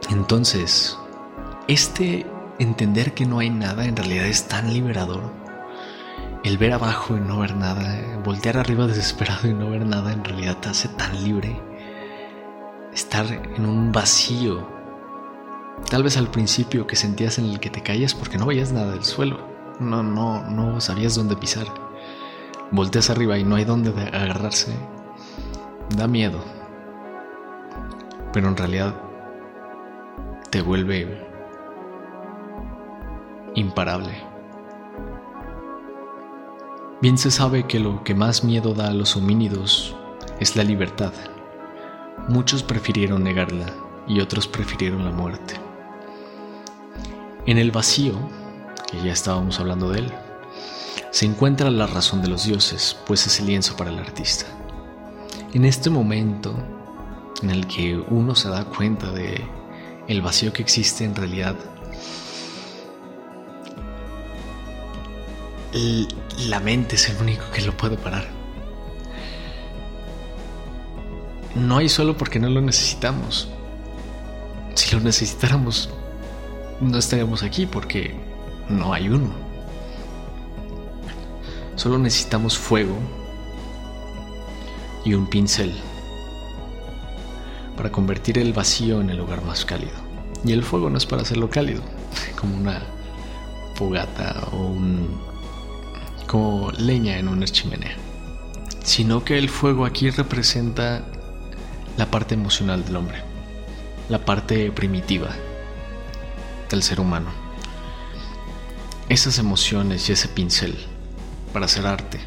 Entonces, 0.10 0.98
este 1.68 2.26
entender 2.64 3.14
que 3.14 3.26
no 3.26 3.40
hay 3.40 3.50
nada 3.50 3.86
en 3.86 3.96
realidad 3.96 4.26
es 4.26 4.48
tan 4.48 4.72
liberador. 4.72 5.32
El 6.44 6.58
ver 6.58 6.74
abajo 6.74 7.18
y 7.18 7.20
no 7.20 7.40
ver 7.40 7.56
nada, 7.56 8.20
voltear 8.24 8.58
arriba 8.58 8.88
desesperado 8.88 9.48
y 9.48 9.54
no 9.54 9.70
ver 9.70 9.86
nada 9.86 10.12
en 10.12 10.24
realidad 10.24 10.58
te 10.58 10.70
hace 10.70 10.88
tan 10.90 11.24
libre. 11.24 11.60
Estar 12.94 13.26
en 13.32 13.66
un 13.66 13.92
vacío. 13.92 14.68
Tal 15.90 16.04
vez 16.04 16.18
al 16.18 16.30
principio 16.30 16.86
que 16.86 16.96
sentías 16.96 17.40
en 17.40 17.46
el 17.46 17.60
que 17.60 17.70
te 17.70 17.82
caías 17.82 18.14
porque 18.14 18.38
no 18.38 18.46
veías 18.46 18.72
nada 18.72 18.92
del 18.92 19.04
suelo. 19.04 19.40
No, 19.80 20.04
no, 20.04 20.44
no 20.50 20.80
sabías 20.82 21.16
dónde 21.16 21.36
pisar. 21.36 21.66
Volteas 22.70 23.10
arriba 23.10 23.38
y 23.38 23.44
no 23.44 23.56
hay 23.56 23.66
dónde 23.66 23.90
agarrarse. 23.90 24.72
Da 25.96 26.08
miedo. 26.08 26.44
Pero 28.34 28.50
en 28.50 28.58
realidad 28.58 28.96
te 30.50 30.62
vuelve 30.62 31.31
imparable. 33.56 34.14
Bien 37.02 37.18
se 37.18 37.32
sabe 37.32 37.66
que 37.66 37.80
lo 37.80 38.04
que 38.04 38.14
más 38.14 38.44
miedo 38.44 38.74
da 38.74 38.88
a 38.88 38.94
los 38.94 39.16
homínidos 39.16 39.96
es 40.40 40.56
la 40.56 40.64
libertad. 40.64 41.14
Muchos 42.28 42.62
prefirieron 42.62 43.24
negarla 43.24 43.74
y 44.08 44.20
otros 44.20 44.48
prefirieron 44.48 45.04
la 45.04 45.12
muerte. 45.12 45.56
En 47.48 47.58
el 47.58 47.72
vacío, 47.72 48.14
que 48.92 49.02
ya 49.02 49.14
estábamos 49.14 49.60
hablando 49.60 49.90
de 49.90 50.00
él, 50.00 50.14
se 51.10 51.26
encuentra 51.26 51.72
la 51.72 51.88
razón 51.88 52.22
de 52.22 52.28
los 52.28 52.46
dioses, 52.46 52.98
pues 53.08 53.26
es 53.26 53.40
el 53.40 53.48
lienzo 53.48 53.76
para 53.76 53.90
el 53.90 53.98
artista. 53.98 54.46
En 55.54 55.66
este 55.66 55.90
momento 55.90 56.54
en 57.42 57.50
el 57.50 57.66
que 57.66 57.98
uno 57.98 58.36
se 58.36 58.50
da 58.50 58.64
cuenta 58.66 59.12
de 59.12 59.44
el 60.08 60.22
vacío 60.22 60.54
que 60.54 60.62
existe 60.62 61.04
en 61.04 61.16
realidad 61.16 61.56
la 65.74 66.60
mente 66.60 66.96
es 66.96 67.10
el 67.10 67.18
único 67.18 67.46
que 67.52 67.62
lo 67.62 67.76
puede 67.76 67.98
parar. 67.98 68.28
No 71.56 71.78
hay 71.78 71.90
solo 71.90 72.18
porque 72.18 72.40
no 72.40 72.50
lo 72.50 72.62
necesitamos. 72.62 73.50
Si 74.74 74.96
lo 74.96 75.02
necesitáramos, 75.02 75.90
no 76.80 76.98
estaríamos 76.98 77.44
aquí 77.44 77.66
porque 77.66 78.16
no 78.70 78.94
hay 78.94 79.10
uno. 79.10 79.30
Solo 81.76 81.98
necesitamos 81.98 82.58
fuego 82.58 82.96
y 85.04 85.14
un 85.14 85.28
pincel 85.28 85.74
para 87.76 87.92
convertir 87.92 88.38
el 88.38 88.54
vacío 88.54 89.02
en 89.02 89.10
el 89.10 89.18
lugar 89.18 89.44
más 89.44 89.66
cálido. 89.66 89.94
Y 90.44 90.54
el 90.54 90.64
fuego 90.64 90.90
no 90.90 90.98
es 90.98 91.06
para 91.06 91.22
hacerlo 91.22 91.50
cálido, 91.50 91.82
como 92.40 92.56
una 92.58 92.82
fogata 93.76 94.48
o 94.52 94.58
un 94.58 95.31
como 96.32 96.72
leña 96.72 97.18
en 97.18 97.28
una 97.28 97.46
chimenea, 97.46 97.94
sino 98.86 99.26
que 99.26 99.38
el 99.38 99.50
fuego 99.50 99.86
aquí 99.86 100.10
representa 100.10 101.04
la 101.98 102.06
parte 102.06 102.36
emocional 102.36 102.86
del 102.86 102.96
hombre, 102.96 103.22
la 104.08 104.24
parte 104.24 104.72
primitiva 104.72 105.28
del 106.70 106.84
ser 106.84 107.02
humano. 107.02 107.32
Esas 109.10 109.40
emociones 109.40 110.08
y 110.08 110.14
ese 110.14 110.30
pincel 110.30 110.78
para 111.52 111.66
hacer 111.66 111.86
arte, 111.86 112.22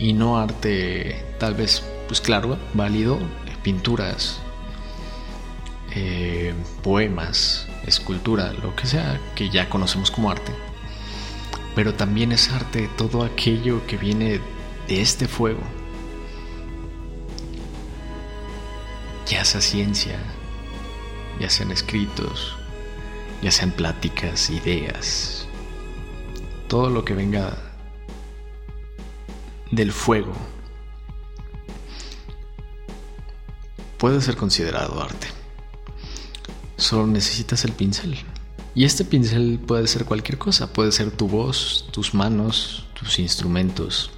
y 0.00 0.14
no 0.14 0.36
arte 0.36 1.24
tal 1.38 1.54
vez, 1.54 1.84
pues 2.08 2.20
claro, 2.20 2.58
válido, 2.74 3.20
pinturas, 3.62 4.40
eh, 5.94 6.54
poemas, 6.82 7.68
escultura, 7.86 8.52
lo 8.52 8.74
que 8.74 8.88
sea 8.88 9.20
que 9.36 9.48
ya 9.48 9.68
conocemos 9.68 10.10
como 10.10 10.28
arte 10.28 10.52
pero 11.74 11.94
también 11.94 12.32
es 12.32 12.50
arte 12.50 12.88
todo 12.96 13.24
aquello 13.24 13.86
que 13.86 13.96
viene 13.96 14.40
de 14.88 15.00
este 15.00 15.28
fuego. 15.28 15.62
Ya 19.26 19.44
sea 19.44 19.60
ciencia, 19.60 20.18
ya 21.40 21.48
sean 21.48 21.70
escritos, 21.70 22.56
ya 23.42 23.50
sean 23.50 23.70
pláticas, 23.70 24.50
ideas, 24.50 25.46
todo 26.68 26.90
lo 26.90 27.04
que 27.04 27.14
venga 27.14 27.56
del 29.70 29.92
fuego 29.92 30.32
puede 34.02 34.20
ser 34.20 34.36
considerado 34.36 35.00
arte. 35.00 35.28
Solo 36.76 37.06
necesitas 37.06 37.64
el 37.64 37.70
pincel. 37.70 38.18
Y 38.74 38.84
este 38.84 39.04
pincel 39.04 39.58
puede 39.58 39.86
ser 39.86 40.06
cualquier 40.06 40.38
cosa, 40.38 40.72
puede 40.72 40.92
ser 40.92 41.10
tu 41.10 41.28
voz, 41.28 41.86
tus 41.90 42.14
manos, 42.14 42.86
tus 42.94 43.18
instrumentos, 43.18 44.10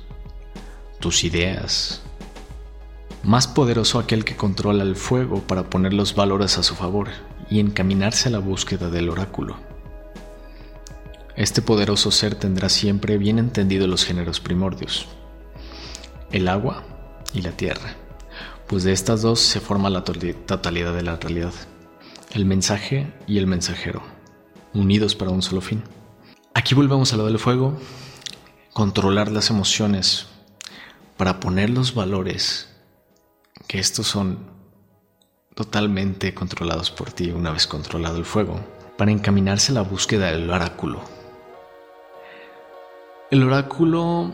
tus 1.00 1.24
ideas. 1.24 2.02
Más 3.24 3.48
poderoso 3.48 3.98
aquel 3.98 4.24
que 4.24 4.36
controla 4.36 4.84
el 4.84 4.94
fuego 4.94 5.40
para 5.42 5.68
poner 5.70 5.92
los 5.92 6.14
valores 6.14 6.56
a 6.56 6.62
su 6.62 6.76
favor 6.76 7.08
y 7.50 7.58
encaminarse 7.58 8.28
a 8.28 8.32
la 8.32 8.38
búsqueda 8.38 8.90
del 8.90 9.08
oráculo. 9.08 9.56
Este 11.34 11.60
poderoso 11.60 12.12
ser 12.12 12.36
tendrá 12.36 12.68
siempre 12.68 13.18
bien 13.18 13.40
entendido 13.40 13.88
los 13.88 14.04
géneros 14.04 14.38
primordios, 14.38 15.08
el 16.30 16.46
agua 16.46 16.84
y 17.32 17.42
la 17.42 17.50
tierra, 17.50 17.96
pues 18.68 18.84
de 18.84 18.92
estas 18.92 19.22
dos 19.22 19.40
se 19.40 19.58
forma 19.58 19.90
la 19.90 20.04
totalidad 20.04 20.94
de 20.94 21.02
la 21.02 21.16
realidad, 21.16 21.52
el 22.30 22.44
mensaje 22.44 23.12
y 23.26 23.38
el 23.38 23.48
mensajero 23.48 24.14
unidos 24.74 25.14
para 25.14 25.30
un 25.30 25.42
solo 25.42 25.60
fin. 25.60 25.82
Aquí 26.52 26.74
volvemos 26.74 27.12
a 27.12 27.16
lo 27.16 27.26
del 27.26 27.38
fuego, 27.38 27.76
controlar 28.72 29.30
las 29.30 29.50
emociones 29.50 30.26
para 31.16 31.40
poner 31.40 31.70
los 31.70 31.94
valores, 31.94 32.68
que 33.66 33.78
estos 33.78 34.06
son 34.06 34.38
totalmente 35.54 36.34
controlados 36.34 36.90
por 36.90 37.12
ti 37.12 37.30
una 37.30 37.52
vez 37.52 37.66
controlado 37.66 38.18
el 38.18 38.24
fuego, 38.24 38.60
para 38.98 39.12
encaminarse 39.12 39.72
a 39.72 39.76
la 39.76 39.82
búsqueda 39.82 40.30
del 40.30 40.50
oráculo. 40.50 41.00
El 43.30 43.42
oráculo 43.42 44.32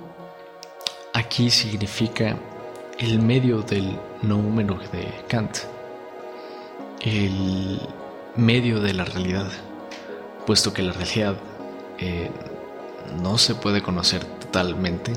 aquí 1.14 1.50
significa 1.50 2.36
el 2.98 3.18
medio 3.18 3.62
del 3.62 3.98
número 4.22 4.78
de 4.92 5.08
Kant, 5.28 5.58
el 7.00 7.80
medio 8.36 8.80
de 8.80 8.94
la 8.94 9.04
realidad, 9.04 9.50
puesto 10.46 10.72
que 10.72 10.82
la 10.82 10.92
realidad 10.92 11.36
eh, 11.98 12.30
no 13.22 13.38
se 13.38 13.54
puede 13.54 13.82
conocer 13.82 14.24
totalmente, 14.24 15.12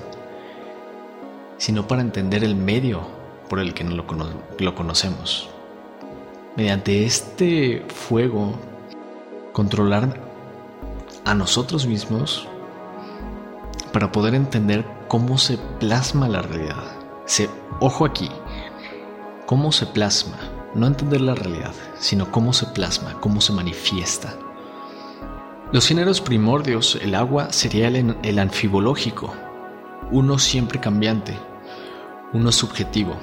sino 1.58 1.88
para 1.88 2.02
entender 2.02 2.44
el 2.44 2.56
medio 2.56 3.02
por 3.50 3.60
el 3.60 3.74
que 3.74 3.84
lo, 3.84 4.06
lo 4.60 4.76
conocemos. 4.76 5.50
Mediante 6.56 7.06
este 7.06 7.86
fuego, 7.88 8.54
controlar 9.54 10.20
a 11.26 11.34
nosotros 11.34 11.86
mismos 11.86 12.48
para 13.92 14.12
poder 14.12 14.36
entender 14.36 14.86
cómo 15.08 15.38
se 15.38 15.58
plasma 15.80 16.28
la 16.28 16.42
realidad. 16.42 16.84
Se, 17.26 17.50
ojo 17.80 18.06
aquí, 18.06 18.30
cómo 19.46 19.72
se 19.72 19.86
plasma, 19.86 20.38
no 20.74 20.88
entender 20.88 21.22
la 21.22 21.36
realidad, 21.36 21.74
sino 22.00 22.32
cómo 22.32 22.54
se 22.54 22.66
plasma, 22.68 23.20
cómo 23.22 23.40
se 23.40 23.54
manifiesta. 23.54 24.36
Los 25.74 25.88
géneros 25.88 26.22
primordios, 26.22 27.00
el 27.02 27.16
agua 27.16 27.52
sería 27.52 27.88
el, 27.88 28.38
anfibológico, 28.38 29.34
uno 30.12 30.38
siempre 30.38 30.80
cambiante, 30.80 31.36
uno 32.32 32.52
subjetivo, 32.52 33.16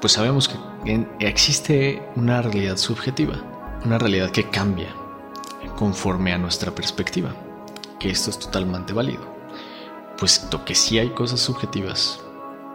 pues 0.00 0.12
sabemos 0.12 0.48
que 0.48 1.08
existe 1.18 2.00
una 2.14 2.42
realidad 2.42 2.76
subjetiva, 2.76 3.42
una 3.84 3.98
realidad 3.98 4.30
que 4.30 4.48
cambia 4.50 4.94
conforme 5.76 6.32
a 6.32 6.38
nuestra 6.38 6.72
perspectiva, 6.72 7.34
que 7.98 8.08
esto 8.08 8.30
es 8.30 8.38
totalmente 8.38 8.92
válido, 8.92 9.26
puesto 10.16 10.64
que 10.64 10.76
sí 10.76 11.00
hay 11.00 11.08
cosas 11.08 11.40
subjetivas, 11.40 12.20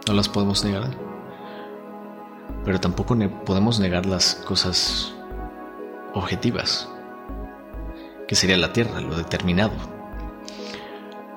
no 0.06 0.12
las 0.12 0.28
podemos 0.28 0.62
negar, 0.62 0.90
pero 2.66 2.78
tampoco 2.78 3.16
podemos 3.46 3.80
negar 3.80 4.04
las 4.04 4.34
cosas 4.34 5.14
objetivas 6.12 6.86
que 8.30 8.36
sería 8.36 8.56
la 8.56 8.72
Tierra, 8.72 9.00
lo 9.00 9.16
determinado. 9.16 9.72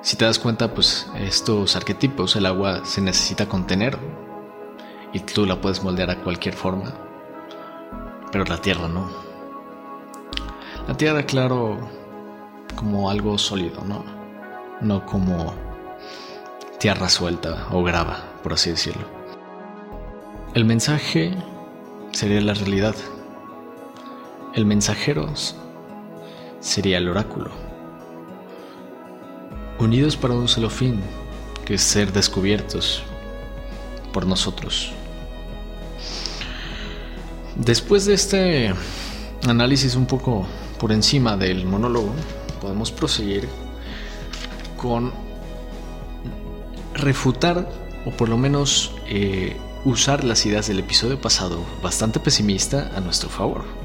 Si 0.04 0.16
te 0.16 0.26
das 0.26 0.38
cuenta, 0.38 0.76
pues 0.76 1.08
estos 1.18 1.76
arquetipos, 1.76 2.36
el 2.36 2.46
agua 2.46 2.86
se 2.86 3.02
necesita 3.02 3.50
contener 3.50 3.98
y 5.12 5.22
tú 5.22 5.48
la 5.48 5.60
puedes 5.60 5.82
moldear 5.82 6.12
a 6.12 6.20
cualquier 6.20 6.54
forma, 6.54 6.94
pero 8.32 8.46
la 8.46 8.58
Tierra 8.58 8.88
no. 8.88 9.10
La 10.88 10.96
Tierra, 10.96 11.26
claro, 11.26 11.80
como 12.76 13.10
algo 13.10 13.40
sólido, 13.40 13.84
¿no? 13.84 14.06
No 14.80 15.04
como 15.04 15.56
tierra 16.80 17.10
suelta 17.10 17.70
o 17.72 17.84
grava, 17.84 18.20
por 18.44 18.54
así 18.54 18.70
decirlo. 18.70 19.08
El 20.54 20.66
mensaje 20.66 21.36
sería 22.12 22.40
la 22.42 22.54
realidad. 22.54 22.94
El 24.54 24.68
mensajero 24.68 25.28
sería 26.64 26.98
el 26.98 27.10
oráculo. 27.10 27.52
Unidos 29.78 30.16
para 30.18 30.34
un 30.34 30.48
solo 30.48 30.70
fin, 30.70 31.00
que 31.66 31.76
es 31.76 31.82
ser 31.82 32.12
descubiertos 32.14 33.04
por 34.14 34.26
nosotros. 34.26 34.92
Después 37.56 38.06
de 38.06 38.14
este 38.14 38.74
análisis 39.46 39.96
un 39.96 40.08
poco 40.08 40.48
por 40.80 40.92
encima 40.92 41.38
del 41.38 41.66
monólogo, 41.66 42.14
podemos 42.62 42.92
proseguir 42.92 43.48
con 44.78 45.12
refutar 46.94 47.70
o 48.06 48.12
por 48.12 48.30
lo 48.30 48.38
menos 48.38 48.92
eh, 49.08 49.58
usar 49.86 50.24
las 50.24 50.46
ideas 50.46 50.68
del 50.68 50.80
episodio 50.80 51.20
pasado 51.20 51.60
bastante 51.82 52.20
pesimista 52.20 52.92
a 52.96 53.02
nuestro 53.02 53.30
favor. 53.30 53.83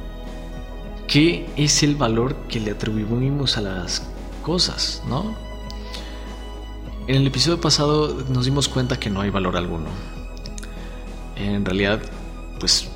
¿Qué 1.09 1.47
es 1.57 1.83
el 1.83 1.97
valor 1.97 2.37
que 2.51 2.61
le 2.61 2.73
atribuimos 2.73 3.57
a 3.57 3.63
las 3.63 4.03
cosas, 4.43 5.03
no? 5.09 5.35
En 7.07 7.15
el 7.17 7.27
episodio 7.27 7.59
pasado 7.63 8.15
nos 8.29 8.45
dimos 8.45 8.69
cuenta 8.69 9.01
que 9.01 9.09
no 9.09 9.23
hay 9.23 9.31
valor 9.31 9.57
alguno. 9.57 9.87
En 11.35 11.65
realidad, 11.65 12.03
pues, 12.61 12.91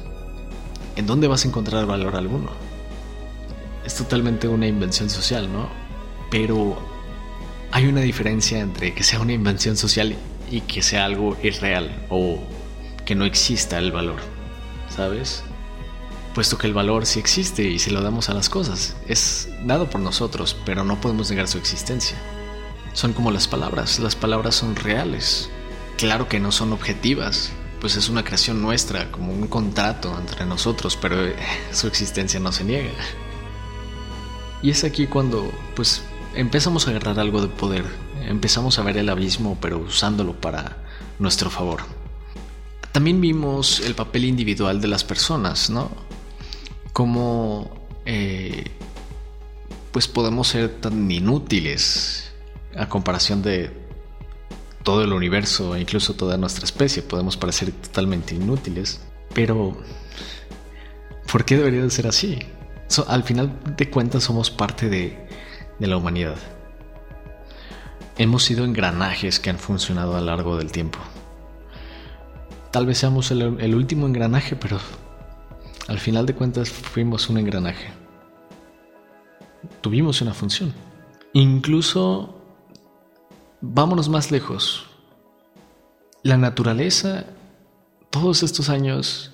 ¿en 0.95 1.07
dónde 1.07 1.27
vas 1.27 1.47
a 1.47 1.49
encontrar 1.49 1.87
valor 1.87 2.15
alguno? 2.15 2.51
Es 3.87 3.95
totalmente 3.95 4.47
una 4.47 4.67
invención 4.67 5.09
social, 5.09 5.51
¿no? 5.51 5.71
Pero 6.31 6.77
hay 7.71 7.87
una 7.87 8.03
diferencia 8.03 8.61
entre 8.61 8.95
que 8.95 9.05
sea 9.05 9.21
una 9.21 9.33
invención 9.33 9.75
social 9.79 10.15
y 10.51 10.61
que 10.61 10.83
sea 10.83 11.07
algo 11.07 11.35
irreal 11.43 12.05
o 12.11 12.41
que 13.07 13.15
no 13.15 13.25
exista 13.25 13.79
el 13.79 13.91
valor, 13.91 14.19
¿sabes? 14.95 15.45
Puesto 16.35 16.59
que 16.59 16.67
el 16.67 16.75
valor 16.75 17.07
sí 17.07 17.19
existe 17.19 17.65
y 17.65 17.79
se 17.79 17.91
lo 17.91 18.01
damos 18.01 18.29
a 18.29 18.35
las 18.35 18.49
cosas. 18.49 18.97
Es 19.07 19.49
dado 19.65 19.91
por 19.91 20.01
nosotros, 20.01 20.57
pero 20.65 20.85
no 20.85 21.01
podemos 21.01 21.31
negar 21.31 21.49
su 21.49 21.59
existencia. 21.59 22.17
Son 22.95 23.13
como 23.13 23.31
las 23.31 23.49
palabras, 23.49 23.99
las 23.99 24.17
palabras 24.17 24.55
son 24.55 24.77
reales. 24.77 25.51
Claro 25.97 26.29
que 26.29 26.41
no 26.41 26.53
son 26.53 26.73
objetivas, 26.73 27.53
pues 27.81 27.97
es 27.97 28.09
una 28.09 28.25
creación 28.25 28.63
nuestra, 28.63 29.11
como 29.11 29.33
un 29.33 29.47
contrato 29.47 30.17
entre 30.19 30.47
nosotros, 30.47 30.97
pero 31.01 31.27
eh, 31.27 31.37
su 31.73 31.87
existencia 31.87 32.41
no 32.41 32.53
se 32.53 32.65
niega. 32.65 32.93
Y 34.63 34.71
es 34.71 34.85
aquí 34.85 35.07
cuando, 35.07 35.51
pues, 35.75 36.03
empezamos 36.35 36.87
a 36.87 36.91
agarrar 36.91 37.19
algo 37.19 37.41
de 37.41 37.49
poder, 37.49 37.85
empezamos 38.27 38.79
a 38.79 38.83
ver 38.83 38.97
el 38.97 39.09
abismo, 39.09 39.59
pero 39.61 39.79
usándolo 39.79 40.35
para 40.35 40.77
nuestro 41.19 41.51
favor. 41.51 41.81
También 42.93 43.21
vimos 43.21 43.81
el 43.81 43.95
papel 43.95 44.27
individual 44.27 44.81
de 44.81 44.89
las 44.89 45.03
personas, 45.03 45.71
¿no? 45.71 45.91
Cómo 46.93 47.71
eh, 48.05 48.65
pues 49.93 50.09
podemos 50.09 50.49
ser 50.49 50.69
tan 50.81 51.11
inútiles 51.11 52.33
a 52.77 52.89
comparación 52.89 53.43
de 53.43 53.71
todo 54.83 55.05
el 55.05 55.13
universo 55.13 55.77
e 55.77 55.81
incluso 55.81 56.15
toda 56.15 56.37
nuestra 56.37 56.65
especie. 56.65 57.03
Podemos 57.03 57.37
parecer 57.37 57.73
totalmente 57.73 58.35
inútiles, 58.35 59.01
pero 59.35 59.77
¿por 61.31 61.45
qué 61.45 61.57
debería 61.57 61.83
de 61.83 61.91
ser 61.91 62.07
así? 62.07 62.39
al 63.09 63.23
final 63.23 63.59
de 63.75 63.89
cuentas 63.89 64.25
somos 64.25 64.51
parte 64.51 64.91
de, 64.91 65.27
la 65.79 65.97
humanidad. 65.97 66.37
Hemos 68.19 68.45
sido 68.45 68.67
engranajes 68.67 69.41
que 69.41 69.49
han 69.49 69.59
funcionado 69.59 70.15
a 70.15 70.21
lo 70.21 70.27
largo 70.27 70.59
del 70.59 70.71
tiempo. 70.71 70.99
Tal 72.71 72.85
vez 72.85 72.99
seamos 72.99 73.31
el 73.31 73.75
último 73.75 74.07
engranaje, 74.07 74.57
pero 74.57 74.79
al 75.89 75.99
final 75.99 76.27
de 76.27 76.35
cuentas 76.35 76.71
fuimos 76.71 77.29
un 77.29 77.39
engranaje. 77.39 77.93
Tuvimos 79.81 80.21
una 80.21 80.35
función. 80.35 80.73
Incluso, 81.33 82.41
vámonos 83.61 84.09
más 84.09 84.31
lejos. 84.31 84.87
La 86.23 86.37
naturaleza, 86.37 87.25
todos 88.11 88.43
estos 88.43 88.69
años, 88.69 89.33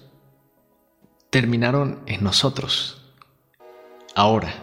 terminaron 1.30 2.00
en 2.06 2.24
nosotros. 2.24 3.02
Ahora. 4.14 4.54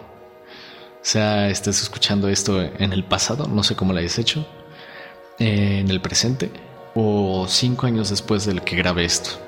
O 0.95 1.07
sea, 1.07 1.49
estás 1.49 1.83
escuchando 1.83 2.29
esto 2.29 2.59
en 2.63 2.91
el 2.91 3.03
pasado, 3.03 3.45
no 3.45 3.61
sé 3.61 3.75
cómo 3.75 3.93
lo 3.93 3.99
hayas 3.99 4.17
hecho, 4.17 4.43
en 5.37 5.87
el 5.91 6.01
presente, 6.01 6.49
o 6.95 7.45
cinco 7.47 7.85
años 7.85 8.09
después 8.09 8.47
del 8.47 8.63
que 8.63 8.75
grabé 8.75 9.05
esto 9.05 9.39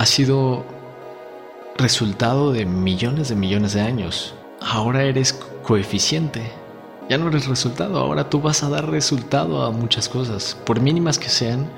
ha 0.00 0.06
sido 0.06 0.64
resultado 1.76 2.52
de 2.52 2.64
millones 2.64 3.28
de 3.28 3.34
millones 3.34 3.74
de 3.74 3.82
años. 3.82 4.34
Ahora 4.58 5.02
eres 5.02 5.34
coeficiente. 5.62 6.50
Ya 7.10 7.18
no 7.18 7.28
eres 7.28 7.46
resultado, 7.46 7.98
ahora 7.98 8.30
tú 8.30 8.40
vas 8.40 8.62
a 8.62 8.70
dar 8.70 8.88
resultado 8.88 9.62
a 9.62 9.70
muchas 9.70 10.08
cosas, 10.08 10.56
por 10.64 10.80
mínimas 10.80 11.18
que 11.18 11.28
sean, 11.28 11.68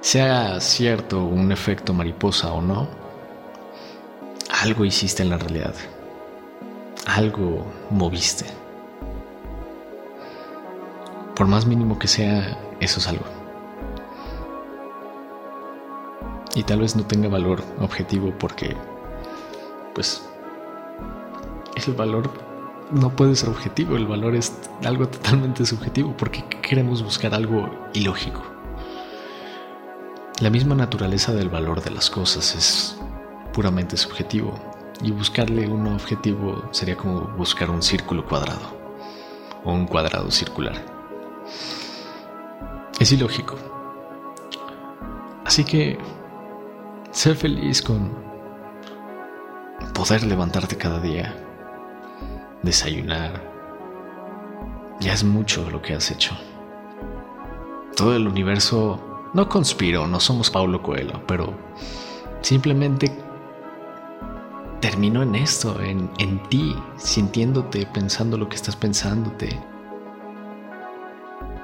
sea 0.00 0.58
cierto 0.60 1.22
un 1.22 1.52
efecto 1.52 1.92
mariposa 1.92 2.50
o 2.50 2.62
no. 2.62 2.88
Algo 4.62 4.86
hiciste 4.86 5.22
en 5.22 5.28
la 5.28 5.36
realidad. 5.36 5.74
Algo 7.04 7.66
moviste. 7.90 8.46
Por 11.36 11.46
más 11.46 11.66
mínimo 11.66 11.98
que 11.98 12.08
sea, 12.08 12.56
eso 12.80 13.00
es 13.00 13.06
algo 13.06 13.39
y 16.54 16.62
tal 16.64 16.80
vez 16.80 16.96
no 16.96 17.04
tenga 17.04 17.28
valor 17.28 17.62
objetivo 17.80 18.32
porque 18.38 18.76
pues 19.94 20.22
el 21.86 21.94
valor 21.94 22.30
no 22.90 23.14
puede 23.14 23.36
ser 23.36 23.48
objetivo, 23.48 23.96
el 23.96 24.06
valor 24.06 24.34
es 24.34 24.52
algo 24.84 25.08
totalmente 25.08 25.64
subjetivo, 25.64 26.14
porque 26.16 26.44
queremos 26.62 27.02
buscar 27.02 27.34
algo 27.34 27.70
ilógico. 27.92 28.42
La 30.40 30.50
misma 30.50 30.74
naturaleza 30.74 31.32
del 31.32 31.48
valor 31.48 31.82
de 31.82 31.90
las 31.90 32.10
cosas 32.10 32.54
es 32.54 32.98
puramente 33.52 33.96
subjetivo 33.96 34.58
y 35.02 35.10
buscarle 35.10 35.68
un 35.68 35.86
objetivo 35.88 36.68
sería 36.72 36.96
como 36.96 37.22
buscar 37.36 37.70
un 37.70 37.82
círculo 37.82 38.24
cuadrado 38.26 38.76
o 39.64 39.72
un 39.72 39.86
cuadrado 39.86 40.30
circular. 40.30 40.74
Es 42.98 43.12
ilógico. 43.12 43.56
Así 45.44 45.64
que 45.64 45.98
ser 47.20 47.36
feliz 47.36 47.82
con 47.82 48.10
poder 49.92 50.24
levantarte 50.24 50.78
cada 50.78 51.00
día, 51.00 51.36
desayunar, 52.62 53.42
ya 55.00 55.12
es 55.12 55.22
mucho 55.22 55.68
lo 55.68 55.82
que 55.82 55.92
has 55.92 56.10
hecho. 56.10 56.34
Todo 57.94 58.16
el 58.16 58.26
universo 58.26 59.28
no 59.34 59.50
conspiró, 59.50 60.06
no 60.06 60.18
somos 60.18 60.48
Paulo 60.48 60.82
Coelho, 60.82 61.20
pero 61.26 61.52
simplemente 62.40 63.14
terminó 64.80 65.22
en 65.22 65.34
esto, 65.34 65.78
en, 65.82 66.10
en 66.18 66.42
ti, 66.48 66.74
sintiéndote, 66.96 67.84
pensando 67.84 68.38
lo 68.38 68.48
que 68.48 68.56
estás 68.56 68.76
pensándote, 68.76 69.60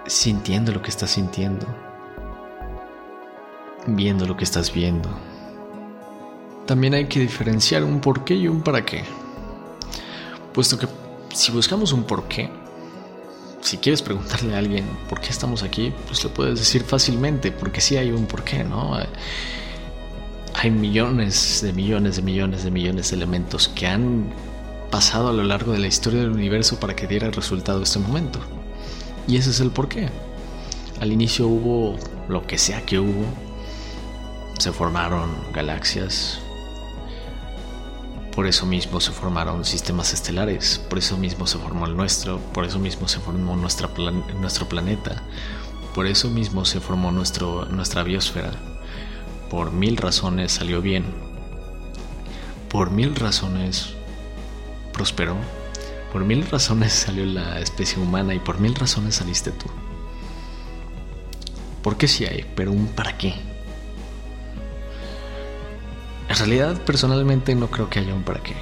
sintiendo 0.07 0.71
lo 0.73 0.83
que 0.83 0.91
estás 0.91 1.13
sintiendo, 1.13 1.67
viendo 3.87 4.27
lo 4.27 4.37
que 4.37 4.45
estás 4.45 4.71
viendo. 4.71 5.09
También 6.67 6.95
hay 6.95 7.07
que 7.07 7.21
diferenciar 7.21 7.85
un 7.85 8.01
por 8.01 8.25
qué 8.25 8.35
y 8.35 8.49
un 8.49 8.63
para 8.63 8.85
qué. 8.85 9.05
Puesto 10.53 10.79
que 10.79 10.89
si 11.33 11.53
buscamos 11.53 11.93
un 11.93 12.05
por 12.05 12.27
qué, 12.29 12.51
si 13.61 13.79
quieres 13.79 14.03
preguntarle 14.03 14.55
a 14.55 14.59
alguien 14.59 14.85
por 15.09 15.21
qué 15.21 15.29
estamos 15.31 15.63
aquí, 15.63 15.93
pues 16.07 16.23
lo 16.25 16.31
puedes 16.31 16.59
decir 16.59 16.83
fácilmente, 16.83 17.53
porque 17.53 17.81
sí 17.81 17.97
hay 17.97 18.11
un 18.11 18.27
por 18.27 18.43
qué, 18.45 18.65
¿no? 18.65 18.97
Hay 20.55 20.71
millones 20.71 21.61
de 21.63 21.73
millones 21.73 22.17
de 22.17 22.23
millones 22.23 22.65
de 22.65 22.71
millones 22.71 23.11
de 23.11 23.17
elementos 23.17 23.69
que 23.69 23.87
han 23.87 24.33
pasado 24.91 25.29
a 25.29 25.33
lo 25.33 25.43
largo 25.43 25.73
de 25.73 25.79
la 25.79 25.87
historia 25.89 26.21
del 26.21 26.31
universo 26.31 26.81
para 26.81 26.97
que 26.97 27.07
diera 27.07 27.31
resultado 27.31 27.83
este 27.83 27.99
momento. 27.99 28.39
Y 29.29 29.37
ese 29.37 29.51
es 29.51 29.61
el 29.61 29.71
porqué. 29.71 30.09
Al 31.01 31.13
inicio 31.13 31.47
hubo 31.47 31.99
lo 32.29 32.47
que 32.47 32.57
sea 32.57 32.87
que 32.87 32.99
hubo. 32.99 33.25
Se 34.59 34.73
formaron 34.73 35.29
galaxias. 35.53 36.41
Por 38.37 38.47
eso 38.47 38.67
mismo 38.67 39.01
se 39.01 39.11
formaron 39.11 39.65
sistemas 39.65 40.13
estelares. 40.13 40.79
Por 40.89 40.99
eso 40.99 41.17
mismo 41.17 41.49
se 41.49 41.59
formó 41.59 41.87
el 41.87 41.97
nuestro. 41.97 42.39
Por 42.39 42.65
eso 42.65 42.79
mismo 42.79 43.09
se 43.09 43.19
formó 43.19 43.57
nuestro 43.57 44.69
planeta. 44.69 45.23
Por 45.95 46.07
eso 46.07 46.31
mismo 46.31 46.65
se 46.65 46.79
formó 46.79 47.11
nuestro, 47.11 47.65
nuestra 47.65 48.05
biosfera. 48.05 48.53
Por 49.51 49.73
mil 49.73 49.97
razones 49.97 50.53
salió 50.53 50.81
bien. 50.81 51.05
Por 52.69 52.93
mil 52.93 53.17
razones 53.17 53.95
prosperó 54.93 55.37
por 56.17 56.25
mil 56.25 56.47
razones 56.47 56.95
salió 56.95 57.27
la 57.27 57.61
especie 57.61 58.01
humana 58.01 58.33
y 58.35 58.39
por 58.39 58.59
mil 58.59 58.75
razones 58.75 59.17
saliste 59.17 59.51
tú. 59.51 59.67
¿Por 61.83 61.99
qué 61.99 62.09
sí 62.09 62.25
hay? 62.25 62.47
Pero 62.55 62.73
un 62.73 62.87
para 62.87 63.19
qué. 63.19 63.35
En 66.29 66.37
realidad, 66.37 66.83
personalmente 66.83 67.55
no 67.55 67.71
creo 67.71 67.89
que 67.89 68.01
haya 68.01 68.15
un 68.15 68.23
para 68.23 68.43
qué. 68.43 68.55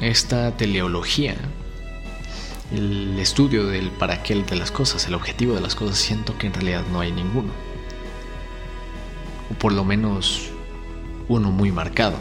Esta 0.00 0.56
teleología, 0.56 1.36
el 2.72 3.18
estudio 3.18 3.66
del 3.66 3.90
para 3.90 4.22
qué 4.22 4.34
de 4.34 4.56
las 4.56 4.72
cosas, 4.72 5.06
el 5.06 5.14
objetivo 5.14 5.54
de 5.54 5.60
las 5.60 5.74
cosas, 5.74 5.98
siento 5.98 6.36
que 6.36 6.48
en 6.48 6.54
realidad 6.54 6.82
no 6.90 7.00
hay 7.00 7.12
ninguno. 7.12 7.52
O 9.50 9.54
por 9.54 9.72
lo 9.72 9.84
menos 9.84 10.50
uno 11.28 11.50
muy 11.50 11.70
marcado. 11.70 12.16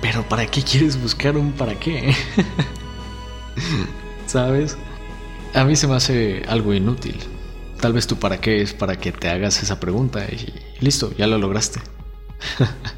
Pero 0.00 0.26
¿para 0.28 0.46
qué 0.46 0.62
quieres 0.62 1.00
buscar 1.00 1.36
un 1.36 1.52
para 1.52 1.78
qué? 1.78 2.14
¿Sabes? 4.26 4.78
A 5.54 5.64
mí 5.64 5.76
se 5.76 5.86
me 5.86 5.96
hace 5.96 6.42
algo 6.48 6.72
inútil. 6.72 7.18
Tal 7.80 7.92
vez 7.92 8.06
tú 8.06 8.16
para 8.16 8.40
qué 8.40 8.62
es 8.62 8.72
para 8.72 8.96
que 8.96 9.12
te 9.12 9.28
hagas 9.28 9.62
esa 9.62 9.78
pregunta 9.78 10.24
y 10.24 10.54
listo, 10.80 11.12
ya 11.16 11.26
lo 11.26 11.38
lograste. 11.38 11.80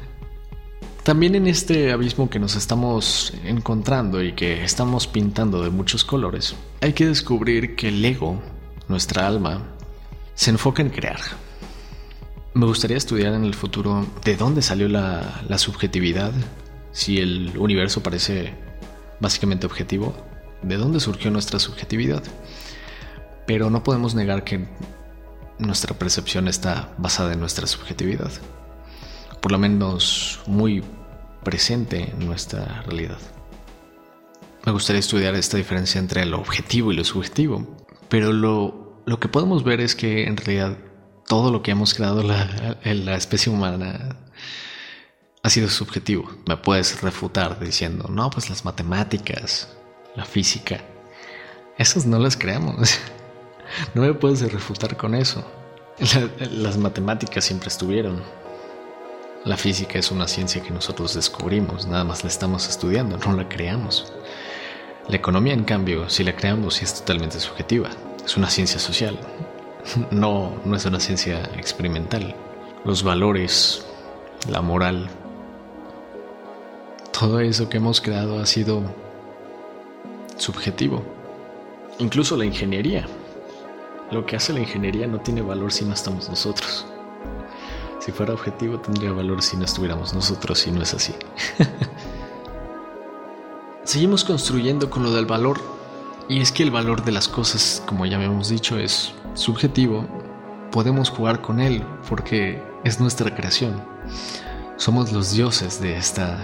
También 1.03 1.33
en 1.33 1.47
este 1.47 1.91
abismo 1.91 2.29
que 2.29 2.37
nos 2.37 2.55
estamos 2.55 3.33
encontrando 3.43 4.21
y 4.21 4.33
que 4.33 4.63
estamos 4.63 5.07
pintando 5.07 5.63
de 5.63 5.71
muchos 5.71 6.05
colores, 6.05 6.55
hay 6.79 6.93
que 6.93 7.07
descubrir 7.07 7.75
que 7.75 7.87
el 7.87 8.05
ego, 8.05 8.39
nuestra 8.87 9.25
alma, 9.25 9.63
se 10.35 10.51
enfoca 10.51 10.83
en 10.83 10.91
crear. 10.91 11.19
Me 12.53 12.67
gustaría 12.67 12.97
estudiar 12.97 13.33
en 13.33 13.45
el 13.45 13.55
futuro 13.55 14.05
de 14.23 14.35
dónde 14.35 14.61
salió 14.61 14.87
la, 14.87 15.41
la 15.49 15.57
subjetividad, 15.57 16.33
si 16.91 17.17
el 17.17 17.57
universo 17.57 18.03
parece 18.03 18.53
básicamente 19.19 19.65
objetivo, 19.65 20.13
de 20.61 20.77
dónde 20.77 20.99
surgió 20.99 21.31
nuestra 21.31 21.57
subjetividad. 21.57 22.21
Pero 23.47 23.71
no 23.71 23.83
podemos 23.83 24.13
negar 24.13 24.43
que 24.43 24.67
nuestra 25.57 25.97
percepción 25.97 26.47
está 26.47 26.93
basada 26.99 27.33
en 27.33 27.39
nuestra 27.39 27.65
subjetividad, 27.65 28.31
por 29.41 29.51
lo 29.51 29.57
menos 29.57 30.39
muy 30.45 30.83
presente 31.43 32.11
en 32.11 32.25
nuestra 32.25 32.83
realidad. 32.83 33.17
Me 34.65 34.71
gustaría 34.71 34.99
estudiar 34.99 35.35
esta 35.35 35.57
diferencia 35.57 35.99
entre 35.99 36.25
lo 36.25 36.39
objetivo 36.39 36.91
y 36.91 36.95
lo 36.95 37.03
subjetivo, 37.03 37.67
pero 38.09 38.31
lo, 38.31 39.01
lo 39.05 39.19
que 39.19 39.27
podemos 39.27 39.63
ver 39.63 39.81
es 39.81 39.95
que 39.95 40.25
en 40.25 40.37
realidad 40.37 40.77
todo 41.27 41.51
lo 41.51 41.63
que 41.63 41.71
hemos 41.71 41.93
creado 41.93 42.23
la, 42.23 42.77
la 42.83 43.15
especie 43.15 43.51
humana 43.51 44.17
ha 45.43 45.49
sido 45.49 45.69
subjetivo. 45.69 46.29
Me 46.47 46.57
puedes 46.57 47.01
refutar 47.01 47.59
diciendo, 47.59 48.07
no, 48.09 48.29
pues 48.29 48.49
las 48.49 48.65
matemáticas, 48.65 49.69
la 50.15 50.25
física. 50.25 50.81
Esas 51.77 52.05
no 52.05 52.19
las 52.19 52.37
creamos. 52.37 52.99
No 53.93 54.01
me 54.01 54.13
puedes 54.13 54.41
refutar 54.51 54.97
con 54.97 55.15
eso. 55.15 55.49
las 56.51 56.77
matemáticas 56.77 57.45
siempre 57.45 57.69
estuvieron. 57.69 58.21
La 59.43 59.57
física 59.57 59.97
es 59.97 60.11
una 60.11 60.27
ciencia 60.27 60.61
que 60.61 60.69
nosotros 60.69 61.15
descubrimos, 61.15 61.87
nada 61.87 62.03
más 62.03 62.23
la 62.23 62.29
estamos 62.29 62.69
estudiando, 62.69 63.17
no 63.17 63.33
la 63.33 63.49
creamos. 63.49 64.13
La 65.07 65.15
economía, 65.15 65.53
en 65.53 65.63
cambio, 65.63 66.07
si 66.09 66.23
la 66.23 66.35
creamos, 66.35 66.79
es 66.83 66.93
totalmente 66.93 67.39
subjetiva. 67.39 67.89
Es 68.23 68.37
una 68.37 68.49
ciencia 68.49 68.79
social. 68.79 69.17
No, 70.11 70.61
no 70.63 70.75
es 70.75 70.85
una 70.85 70.99
ciencia 70.99 71.41
experimental. 71.57 72.35
Los 72.85 73.01
valores, 73.01 73.83
la 74.47 74.61
moral, 74.61 75.09
todo 77.11 77.39
eso 77.39 77.67
que 77.67 77.77
hemos 77.77 77.99
creado 77.99 78.39
ha 78.39 78.45
sido 78.45 78.83
subjetivo. 80.37 81.03
Incluso 81.97 82.37
la 82.37 82.45
ingeniería. 82.45 83.07
Lo 84.11 84.23
que 84.23 84.35
hace 84.35 84.53
la 84.53 84.59
ingeniería 84.59 85.07
no 85.07 85.19
tiene 85.19 85.41
valor 85.41 85.71
si 85.71 85.83
no 85.83 85.93
estamos 85.93 86.29
nosotros. 86.29 86.85
Si 88.01 88.11
fuera 88.11 88.33
objetivo 88.33 88.79
tendría 88.79 89.11
valor 89.11 89.43
si 89.43 89.57
no 89.57 89.65
estuviéramos 89.65 90.15
nosotros 90.15 90.65
y 90.65 90.71
no 90.71 90.81
es 90.81 90.95
así. 90.95 91.13
Seguimos 93.83 94.23
construyendo 94.23 94.89
con 94.89 95.03
lo 95.03 95.11
del 95.11 95.27
valor 95.27 95.61
y 96.27 96.41
es 96.41 96.51
que 96.51 96.63
el 96.63 96.71
valor 96.71 97.03
de 97.03 97.11
las 97.11 97.27
cosas, 97.27 97.83
como 97.85 98.07
ya 98.07 98.21
hemos 98.21 98.49
dicho, 98.49 98.79
es 98.79 99.13
subjetivo. 99.35 100.07
Podemos 100.71 101.11
jugar 101.11 101.41
con 101.41 101.59
él 101.59 101.83
porque 102.09 102.63
es 102.83 102.99
nuestra 102.99 103.35
creación. 103.35 103.83
Somos 104.77 105.11
los 105.11 105.33
dioses 105.33 105.79
de 105.79 105.95
esta 105.95 106.39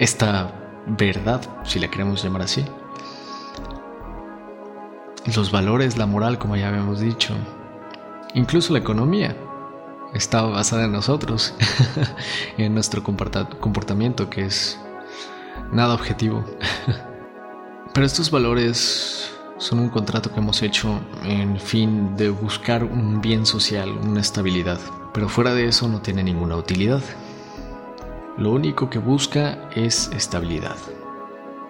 esta 0.00 0.52
verdad, 0.86 1.42
si 1.62 1.78
la 1.78 1.88
queremos 1.88 2.24
llamar 2.24 2.42
así. 2.42 2.64
Los 5.36 5.52
valores, 5.52 5.96
la 5.96 6.06
moral, 6.06 6.38
como 6.38 6.56
ya 6.56 6.68
habíamos 6.68 6.98
dicho, 6.98 7.34
incluso 8.34 8.72
la 8.72 8.80
economía, 8.80 9.36
está 10.14 10.42
basada 10.42 10.84
en 10.84 10.92
nosotros, 10.92 11.54
en 12.58 12.74
nuestro 12.74 13.02
comportamiento 13.02 14.30
que 14.30 14.46
es 14.46 14.78
nada 15.72 15.94
objetivo. 15.94 16.44
Pero 17.92 18.06
estos 18.06 18.30
valores 18.30 19.30
son 19.58 19.78
un 19.78 19.88
contrato 19.88 20.32
que 20.32 20.40
hemos 20.40 20.62
hecho 20.62 21.00
en 21.22 21.58
fin 21.60 22.16
de 22.16 22.30
buscar 22.30 22.84
un 22.84 23.20
bien 23.20 23.46
social, 23.46 23.90
una 23.90 24.20
estabilidad. 24.20 24.80
Pero 25.12 25.28
fuera 25.28 25.54
de 25.54 25.68
eso 25.68 25.88
no 25.88 26.00
tiene 26.00 26.24
ninguna 26.24 26.56
utilidad 26.56 27.02
lo 28.36 28.50
único 28.50 28.90
que 28.90 28.98
busca 28.98 29.70
es 29.74 30.10
estabilidad. 30.12 30.76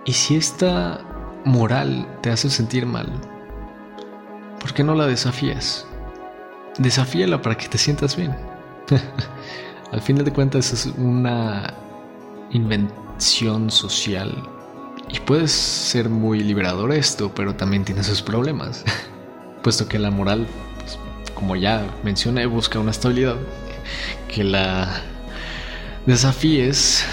Y 0.06 0.12
si 0.12 0.36
esta 0.36 1.00
moral 1.44 2.06
te 2.22 2.30
hace 2.30 2.48
sentir 2.48 2.86
mal, 2.86 3.06
¿por 4.60 4.72
qué 4.72 4.82
no 4.82 4.94
la 4.94 5.06
desafías? 5.06 5.86
Desafíala 6.78 7.40
para 7.40 7.56
que 7.56 7.68
te 7.68 7.78
sientas 7.78 8.16
bien. 8.16 8.34
Al 9.92 10.02
final 10.02 10.24
de 10.24 10.32
cuentas 10.32 10.72
es 10.72 10.86
una 10.86 11.72
invención 12.50 13.70
social 13.70 14.32
Y 15.08 15.20
puede 15.20 15.48
ser 15.48 16.08
muy 16.08 16.40
liberador 16.40 16.92
esto, 16.92 17.32
pero 17.34 17.54
también 17.54 17.84
tiene 17.84 18.02
sus 18.02 18.22
problemas, 18.22 18.84
puesto 19.62 19.86
que 19.86 19.98
la 19.98 20.10
moral, 20.10 20.46
pues, 20.78 20.98
como 21.34 21.56
ya 21.56 21.86
mencioné, 22.02 22.46
busca 22.46 22.78
una 22.78 22.90
estabilidad 22.90 23.36
que 24.28 24.44
la 24.44 24.88
desafíes 26.06 27.04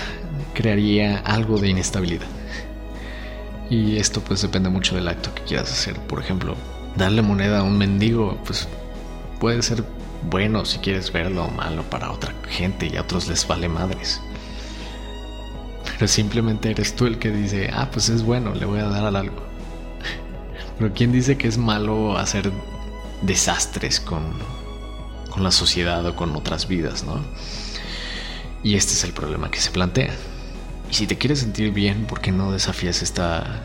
crearía 0.54 1.20
algo 1.20 1.58
de 1.58 1.70
inestabilidad. 1.70 2.28
Y 3.70 3.98
esto 3.98 4.22
pues 4.22 4.42
depende 4.42 4.70
mucho 4.70 4.96
del 4.96 5.08
acto 5.08 5.34
que 5.34 5.44
quieras 5.44 5.72
hacer. 5.72 5.96
Por 6.08 6.20
ejemplo, 6.20 6.56
darle 6.98 7.22
moneda 7.22 7.60
a 7.60 7.64
un 7.64 7.78
mendigo, 7.78 8.38
pues 8.46 8.68
puede 9.42 9.64
ser 9.64 9.84
bueno 10.30 10.66
si 10.66 10.78
quieres 10.78 11.12
verlo 11.12 11.48
malo 11.48 11.82
para 11.90 12.12
otra 12.12 12.32
gente 12.48 12.86
y 12.86 12.96
a 12.96 13.02
otros 13.02 13.28
les 13.28 13.46
vale 13.48 13.68
madres. 13.68 14.22
Pero 15.84 16.08
simplemente 16.08 16.70
eres 16.70 16.96
tú 16.96 17.08
el 17.08 17.18
que 17.18 17.32
dice, 17.32 17.72
ah, 17.74 17.90
pues 17.92 18.10
es 18.10 18.22
bueno, 18.22 18.54
le 18.54 18.66
voy 18.66 18.80
a 18.80 18.86
dar 18.86 19.04
algo. 19.16 19.36
Pero 20.78 20.94
¿quién 20.94 21.12
dice 21.12 21.38
que 21.38 21.48
es 21.48 21.58
malo 21.58 22.18
hacer 22.18 22.52
desastres 23.24 24.00
con, 24.00 24.22
con 25.32 25.44
la 25.44 25.52
sociedad 25.52 26.06
o 26.06 26.16
con 26.16 26.36
otras 26.36 26.68
vidas, 26.68 27.04
no? 27.04 27.20
Y 28.62 28.76
este 28.76 28.94
es 28.94 29.04
el 29.04 29.12
problema 29.12 29.50
que 29.50 29.60
se 29.60 29.72
plantea. 29.72 30.14
Y 30.92 30.94
si 30.94 31.08
te 31.08 31.18
quieres 31.18 31.40
sentir 31.40 31.72
bien, 31.72 32.06
¿por 32.06 32.22
qué 32.22 32.32
no 32.32 32.52
desafías 32.52 33.02
esta 33.02 33.64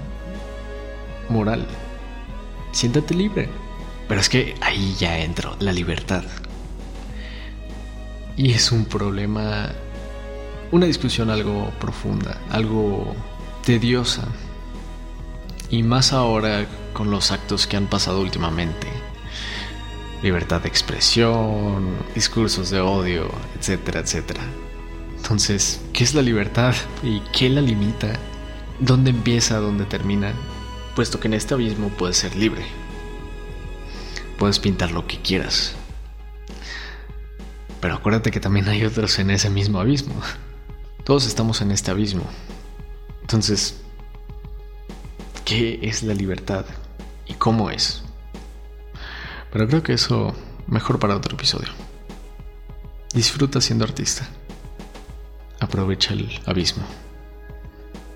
moral? 1.28 1.66
Siéntate 2.72 3.12
libre. 3.12 3.65
Pero 4.08 4.20
es 4.20 4.28
que 4.28 4.54
ahí 4.60 4.94
ya 4.98 5.18
entro, 5.18 5.56
la 5.58 5.72
libertad. 5.72 6.24
Y 8.36 8.52
es 8.52 8.70
un 8.70 8.84
problema, 8.84 9.70
una 10.70 10.86
discusión 10.86 11.30
algo 11.30 11.70
profunda, 11.80 12.38
algo 12.50 13.14
tediosa. 13.64 14.28
Y 15.70 15.82
más 15.82 16.12
ahora 16.12 16.66
con 16.92 17.10
los 17.10 17.32
actos 17.32 17.66
que 17.66 17.76
han 17.76 17.86
pasado 17.86 18.20
últimamente. 18.20 18.86
Libertad 20.22 20.62
de 20.62 20.68
expresión, 20.68 21.96
discursos 22.14 22.70
de 22.70 22.80
odio, 22.80 23.28
etcétera, 23.58 24.00
etcétera. 24.00 24.42
Entonces, 25.16 25.80
¿qué 25.92 26.04
es 26.04 26.14
la 26.14 26.22
libertad 26.22 26.74
y 27.02 27.20
qué 27.32 27.48
la 27.48 27.60
limita? 27.60 28.12
¿Dónde 28.78 29.10
empieza, 29.10 29.58
dónde 29.58 29.84
termina? 29.84 30.32
Puesto 30.94 31.18
que 31.18 31.28
en 31.28 31.34
este 31.34 31.54
abismo 31.54 31.88
puedes 31.88 32.18
ser 32.18 32.36
libre. 32.36 32.64
Puedes 34.38 34.58
pintar 34.58 34.92
lo 34.92 35.06
que 35.06 35.20
quieras. 35.20 35.74
Pero 37.80 37.94
acuérdate 37.94 38.30
que 38.30 38.40
también 38.40 38.68
hay 38.68 38.84
otros 38.84 39.18
en 39.18 39.30
ese 39.30 39.50
mismo 39.50 39.80
abismo. 39.80 40.14
Todos 41.04 41.26
estamos 41.26 41.60
en 41.60 41.70
este 41.70 41.90
abismo. 41.90 42.24
Entonces, 43.20 43.80
¿qué 45.44 45.78
es 45.82 46.02
la 46.02 46.14
libertad? 46.14 46.64
¿Y 47.26 47.34
cómo 47.34 47.70
es? 47.70 48.02
Pero 49.52 49.68
creo 49.68 49.82
que 49.82 49.92
eso 49.92 50.34
mejor 50.66 50.98
para 50.98 51.16
otro 51.16 51.34
episodio. 51.34 51.68
Disfruta 53.14 53.60
siendo 53.60 53.84
artista 53.84 54.28
aprovecha 55.60 56.14
el 56.14 56.28
abismo. 56.46 56.84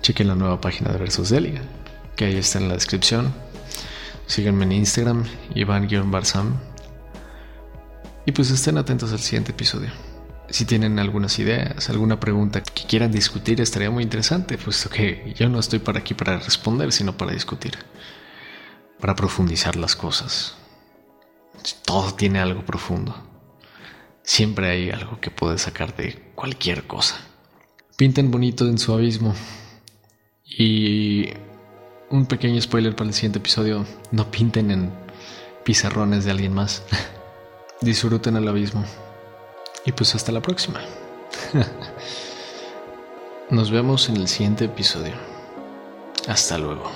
Chequen 0.01 0.27
la 0.27 0.35
nueva 0.35 0.59
página 0.61 0.91
de 0.91 0.97
Versus 0.97 1.29
Delia, 1.29 1.61
que 2.15 2.25
ahí 2.25 2.37
está 2.37 2.59
en 2.59 2.67
la 2.67 2.73
descripción. 2.73 3.33
Síganme 4.27 4.65
en 4.65 4.71
Instagram, 4.73 5.25
Iván-Barzam. 5.55 6.57
Y 8.25 8.31
pues 8.31 8.51
estén 8.51 8.77
atentos 8.77 9.11
al 9.11 9.19
siguiente 9.19 9.51
episodio. 9.51 9.89
Si 10.49 10.65
tienen 10.65 10.99
algunas 10.99 11.39
ideas, 11.39 11.89
alguna 11.89 12.19
pregunta 12.19 12.61
que 12.61 12.85
quieran 12.85 13.11
discutir, 13.11 13.61
estaría 13.61 13.89
muy 13.89 14.03
interesante, 14.03 14.57
puesto 14.57 14.89
que 14.89 15.33
yo 15.37 15.49
no 15.49 15.59
estoy 15.59 15.79
para 15.79 15.99
aquí 15.99 16.13
para 16.13 16.39
responder, 16.39 16.91
sino 16.91 17.15
para 17.17 17.31
discutir, 17.31 17.77
para 18.99 19.15
profundizar 19.15 19.75
las 19.75 19.95
cosas. 19.95 20.55
Todo 21.85 22.13
tiene 22.13 22.39
algo 22.39 22.65
profundo. 22.65 23.15
Siempre 24.23 24.69
hay 24.69 24.89
algo 24.91 25.19
que 25.19 25.31
puede 25.31 25.57
sacar 25.57 25.95
de 25.95 26.31
cualquier 26.35 26.85
cosa 26.85 27.17
pinten 28.01 28.31
bonito 28.31 28.67
en 28.67 28.79
su 28.79 28.93
abismo. 28.93 29.35
Y 30.43 31.27
un 32.11 32.25
pequeño 32.25 32.61
spoiler 32.61 32.95
para 32.95 33.07
el 33.09 33.13
siguiente 33.13 33.39
episodio, 33.39 33.85
no 34.11 34.29
pinten 34.29 34.69
en 34.71 34.91
pizarrones 35.63 36.25
de 36.25 36.31
alguien 36.31 36.53
más. 36.53 36.83
Disfruten 37.81 38.35
el 38.35 38.47
abismo. 38.47 38.83
Y 39.85 39.91
pues 39.93 40.13
hasta 40.13 40.31
la 40.31 40.41
próxima. 40.41 40.81
Nos 43.49 43.71
vemos 43.71 44.09
en 44.09 44.17
el 44.17 44.27
siguiente 44.27 44.65
episodio. 44.65 45.13
Hasta 46.27 46.57
luego. 46.57 46.91